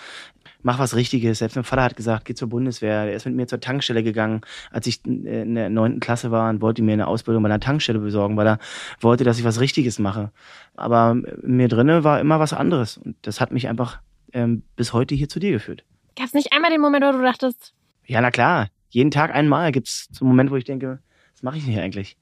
mach 0.62 0.78
was 0.78 0.94
Richtiges. 0.94 1.38
Selbst 1.38 1.56
mein 1.56 1.64
Vater 1.64 1.82
hat 1.82 1.96
gesagt, 1.96 2.24
geh 2.24 2.34
zur 2.34 2.48
Bundeswehr. 2.48 3.04
Er 3.04 3.14
ist 3.14 3.26
mit 3.26 3.34
mir 3.34 3.46
zur 3.46 3.60
Tankstelle 3.60 4.02
gegangen, 4.02 4.42
als 4.70 4.86
ich 4.86 5.04
in 5.04 5.54
der 5.54 5.70
neunten 5.70 6.00
Klasse 6.00 6.30
war 6.30 6.50
und 6.50 6.60
wollte 6.60 6.82
mir 6.82 6.92
eine 6.92 7.06
Ausbildung 7.06 7.42
bei 7.42 7.48
einer 7.48 7.60
Tankstelle 7.60 7.98
besorgen, 7.98 8.36
weil 8.36 8.46
er 8.46 8.58
wollte, 9.00 9.24
dass 9.24 9.38
ich 9.38 9.44
was 9.44 9.60
Richtiges 9.60 9.98
mache. 9.98 10.30
Aber 10.74 11.16
mir 11.42 11.68
drinne 11.68 12.04
war 12.04 12.20
immer 12.20 12.38
was 12.38 12.52
anderes. 12.52 12.98
Und 12.98 13.16
das 13.22 13.40
hat 13.40 13.52
mich 13.52 13.68
einfach 13.68 14.00
ähm, 14.32 14.62
bis 14.76 14.92
heute 14.92 15.14
hier 15.14 15.28
zu 15.28 15.38
dir 15.40 15.52
geführt. 15.52 15.84
Gab 16.16 16.26
es 16.26 16.34
nicht 16.34 16.52
einmal 16.52 16.70
den 16.70 16.80
Moment, 16.80 17.04
wo 17.04 17.12
du 17.12 17.22
dachtest, 17.22 17.74
Ja, 18.06 18.20
na 18.20 18.30
klar. 18.30 18.68
Jeden 18.90 19.10
Tag 19.10 19.34
einmal 19.34 19.72
gibt's 19.72 20.08
so 20.12 20.24
einen 20.24 20.30
Moment, 20.30 20.50
wo 20.50 20.56
ich 20.56 20.64
denke, 20.64 20.98
was 21.32 21.42
mache 21.42 21.56
ich 21.56 21.64
denn 21.64 21.72
hier 21.72 21.82
eigentlich? 21.82 22.18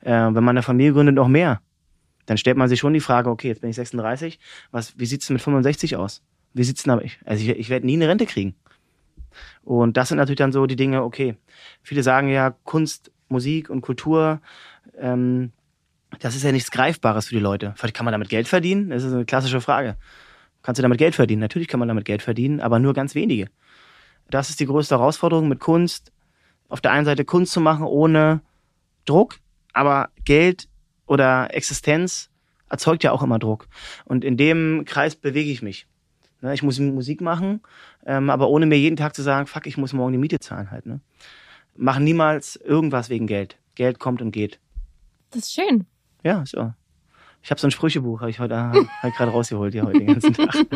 Äh, 0.00 0.10
wenn 0.10 0.44
man 0.44 0.50
eine 0.50 0.62
Familie 0.62 0.94
gründet, 0.94 1.14
noch 1.14 1.28
mehr. 1.28 1.60
Dann 2.24 2.38
stellt 2.38 2.56
man 2.56 2.68
sich 2.68 2.80
schon 2.80 2.94
die 2.94 3.00
Frage, 3.00 3.30
okay, 3.30 3.48
jetzt 3.48 3.60
bin 3.60 3.70
ich 3.70 3.76
36, 3.76 4.38
was, 4.70 4.98
wie 4.98 5.06
sieht's 5.06 5.26
denn 5.26 5.34
mit 5.34 5.42
65 5.42 5.96
aus? 5.96 6.22
Wie 6.54 6.64
sieht's 6.64 6.82
denn 6.84 6.92
aber 6.92 7.04
ich? 7.04 7.18
Also 7.24 7.44
ich, 7.44 7.50
ich 7.50 7.68
werde 7.68 7.86
nie 7.86 7.94
eine 7.94 8.08
Rente 8.08 8.26
kriegen. 8.26 8.54
Und 9.62 9.96
das 9.96 10.08
sind 10.08 10.16
natürlich 10.16 10.38
dann 10.38 10.52
so 10.52 10.66
die 10.66 10.76
Dinge, 10.76 11.02
okay. 11.02 11.36
Viele 11.82 12.02
sagen 12.02 12.28
ja, 12.28 12.54
Kunst, 12.64 13.12
Musik 13.28 13.68
und 13.68 13.82
Kultur, 13.82 14.40
ähm, 14.98 15.52
das 16.20 16.34
ist 16.34 16.44
ja 16.44 16.52
nichts 16.52 16.70
Greifbares 16.70 17.26
für 17.26 17.34
die 17.34 17.40
Leute. 17.40 17.74
Vielleicht 17.76 17.94
kann 17.94 18.04
man 18.04 18.12
damit 18.12 18.28
Geld 18.28 18.48
verdienen? 18.48 18.90
Das 18.90 19.02
ist 19.02 19.12
eine 19.12 19.24
klassische 19.24 19.60
Frage. 19.60 19.96
Kannst 20.66 20.80
du 20.80 20.82
damit 20.82 20.98
Geld 20.98 21.14
verdienen? 21.14 21.38
Natürlich 21.38 21.68
kann 21.68 21.78
man 21.78 21.86
damit 21.86 22.04
Geld 22.04 22.22
verdienen, 22.22 22.58
aber 22.58 22.80
nur 22.80 22.92
ganz 22.92 23.14
wenige. 23.14 23.46
Das 24.30 24.50
ist 24.50 24.58
die 24.58 24.66
größte 24.66 24.98
Herausforderung 24.98 25.46
mit 25.46 25.60
Kunst. 25.60 26.10
Auf 26.68 26.80
der 26.80 26.90
einen 26.90 27.04
Seite 27.04 27.24
Kunst 27.24 27.52
zu 27.52 27.60
machen 27.60 27.84
ohne 27.84 28.40
Druck, 29.04 29.38
aber 29.72 30.08
Geld 30.24 30.66
oder 31.06 31.54
Existenz 31.54 32.30
erzeugt 32.68 33.04
ja 33.04 33.12
auch 33.12 33.22
immer 33.22 33.38
Druck. 33.38 33.68
Und 34.06 34.24
in 34.24 34.36
dem 34.36 34.84
Kreis 34.84 35.14
bewege 35.14 35.52
ich 35.52 35.62
mich. 35.62 35.86
Ne, 36.40 36.52
Ich 36.52 36.64
muss 36.64 36.80
Musik 36.80 37.20
machen, 37.20 37.60
ähm, 38.04 38.28
aber 38.28 38.48
ohne 38.48 38.66
mir 38.66 38.76
jeden 38.76 38.96
Tag 38.96 39.14
zu 39.14 39.22
sagen, 39.22 39.46
fuck, 39.46 39.68
ich 39.68 39.76
muss 39.76 39.92
morgen 39.92 40.14
die 40.14 40.18
Miete 40.18 40.40
zahlen 40.40 40.72
halt. 40.72 40.84
Ne? 40.84 40.98
Machen 41.76 42.02
niemals 42.02 42.56
irgendwas 42.56 43.08
wegen 43.08 43.28
Geld. 43.28 43.56
Geld 43.76 44.00
kommt 44.00 44.20
und 44.20 44.32
geht. 44.32 44.58
das 45.30 45.42
ist 45.44 45.52
schön. 45.52 45.86
Ja, 46.24 46.44
so. 46.44 46.72
Ich 47.46 47.50
habe 47.52 47.60
so 47.60 47.68
ein 47.68 47.70
Sprüchebuch, 47.70 48.22
habe 48.22 48.30
ich 48.30 48.40
heute 48.40 48.58
hab 48.58 48.74
ich 48.74 49.14
gerade 49.14 49.30
rausgeholt 49.30 49.72
hier 49.72 49.84
heute 49.84 50.00
den 50.00 50.08
ganzen 50.08 50.34
Tag. 50.34 50.52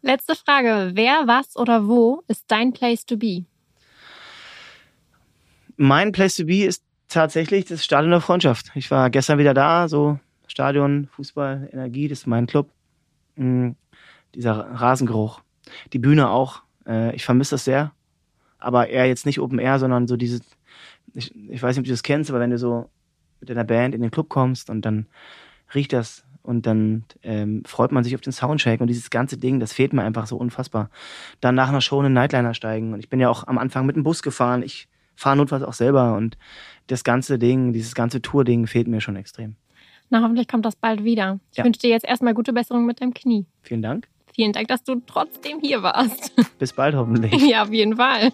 Letzte 0.00 0.34
Frage. 0.36 0.92
Wer, 0.94 1.24
was 1.26 1.54
oder 1.54 1.86
wo 1.86 2.22
ist 2.28 2.46
dein 2.48 2.72
Place 2.72 3.04
to 3.04 3.18
be? 3.18 3.44
Mein 5.76 6.12
Place 6.12 6.36
to 6.36 6.46
be 6.46 6.64
ist 6.64 6.82
tatsächlich 7.08 7.66
das 7.66 7.84
Stadion 7.84 8.12
der 8.12 8.22
Freundschaft. 8.22 8.72
Ich 8.74 8.90
war 8.90 9.10
gestern 9.10 9.36
wieder 9.36 9.52
da, 9.52 9.86
so 9.86 10.18
Stadion, 10.46 11.08
Fußball, 11.12 11.68
Energie, 11.70 12.08
das 12.08 12.20
ist 12.20 12.26
mein 12.26 12.46
Club. 12.46 12.70
Mm, 13.36 13.72
dieser 14.34 14.54
Rasengeruch. 14.54 15.42
Die 15.92 15.98
Bühne 15.98 16.30
auch. 16.30 16.62
Äh, 16.86 17.14
ich 17.14 17.26
vermisse 17.26 17.56
das 17.56 17.66
sehr. 17.66 17.92
Aber 18.58 18.88
eher 18.88 19.04
jetzt 19.08 19.26
nicht 19.26 19.40
Open 19.40 19.58
Air, 19.58 19.78
sondern 19.78 20.06
so 20.06 20.16
dieses, 20.16 20.40
ich, 21.12 21.34
ich 21.50 21.62
weiß 21.62 21.76
nicht, 21.76 21.82
ob 21.82 21.84
du 21.84 21.90
das 21.90 22.02
kennst, 22.02 22.30
aber 22.30 22.40
wenn 22.40 22.48
du 22.48 22.56
so 22.56 22.88
mit 23.44 23.50
deiner 23.50 23.64
Band 23.64 23.94
in 23.94 24.00
den 24.02 24.10
Club 24.10 24.28
kommst 24.28 24.70
und 24.70 24.82
dann 24.84 25.06
riecht 25.74 25.92
das 25.92 26.24
und 26.42 26.66
dann 26.66 27.04
ähm, 27.22 27.62
freut 27.66 27.92
man 27.92 28.04
sich 28.04 28.14
auf 28.14 28.20
den 28.20 28.32
Soundcheck 28.32 28.80
und 28.80 28.86
dieses 28.88 29.10
ganze 29.10 29.38
Ding, 29.38 29.60
das 29.60 29.72
fehlt 29.72 29.92
mir 29.92 30.02
einfach 30.02 30.26
so 30.26 30.36
unfassbar. 30.36 30.90
Dann 31.40 31.54
nach 31.54 31.68
einer 31.68 31.80
Show 31.80 32.00
in 32.00 32.06
einen 32.06 32.14
Nightliner 32.14 32.54
steigen 32.54 32.92
und 32.92 33.00
ich 33.00 33.08
bin 33.08 33.20
ja 33.20 33.28
auch 33.28 33.46
am 33.46 33.58
Anfang 33.58 33.86
mit 33.86 33.96
dem 33.96 34.02
Bus 34.02 34.22
gefahren. 34.22 34.62
Ich 34.62 34.88
fahre 35.16 35.36
notfalls 35.36 35.62
auch 35.62 35.72
selber 35.72 36.16
und 36.16 36.36
das 36.88 37.04
ganze 37.04 37.38
Ding, 37.38 37.72
dieses 37.72 37.94
ganze 37.94 38.20
Tour-Ding 38.20 38.66
fehlt 38.66 38.88
mir 38.88 39.00
schon 39.00 39.16
extrem. 39.16 39.56
Na, 40.10 40.22
hoffentlich 40.22 40.48
kommt 40.48 40.66
das 40.66 40.76
bald 40.76 41.02
wieder. 41.04 41.40
Ich 41.52 41.58
Ja. 41.58 41.64
wünsche 41.64 41.80
dir 41.80 41.90
jetzt 41.90 42.04
erstmal 42.06 42.34
gute 42.34 42.52
Besserung 42.52 42.84
mit 42.86 43.00
deinem 43.00 43.14
Knie. 43.14 43.46
Vielen 43.62 43.82
Dank. 43.82 44.06
Vielen 44.34 44.52
Dank, 44.52 44.68
dass 44.68 44.82
du 44.82 45.00
trotzdem 45.06 45.60
hier 45.60 45.82
warst. 45.82 46.32
Bis 46.58 46.72
bald 46.72 46.94
hoffentlich. 46.94 47.32
ja, 47.48 47.62
auf 47.62 47.72
jeden 47.72 47.96
Fall. 47.96 48.32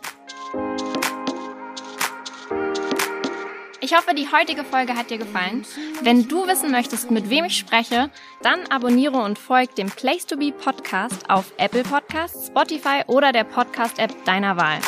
Ich 3.82 3.96
hoffe, 3.96 4.14
die 4.14 4.28
heutige 4.30 4.62
Folge 4.62 4.94
hat 4.94 5.08
dir 5.10 5.16
gefallen. 5.16 5.64
Wenn 6.02 6.28
du 6.28 6.46
wissen 6.46 6.70
möchtest, 6.70 7.10
mit 7.10 7.30
wem 7.30 7.46
ich 7.46 7.56
spreche, 7.56 8.10
dann 8.42 8.66
abonniere 8.68 9.16
und 9.16 9.38
folg 9.38 9.74
dem 9.74 9.88
Place 9.88 10.26
to 10.26 10.36
Be 10.36 10.52
Podcast 10.52 11.30
auf 11.30 11.52
Apple 11.56 11.82
Podcasts, 11.82 12.48
Spotify 12.48 13.02
oder 13.06 13.32
der 13.32 13.44
Podcast-App 13.44 14.24
deiner 14.26 14.58
Wahl. 14.58 14.80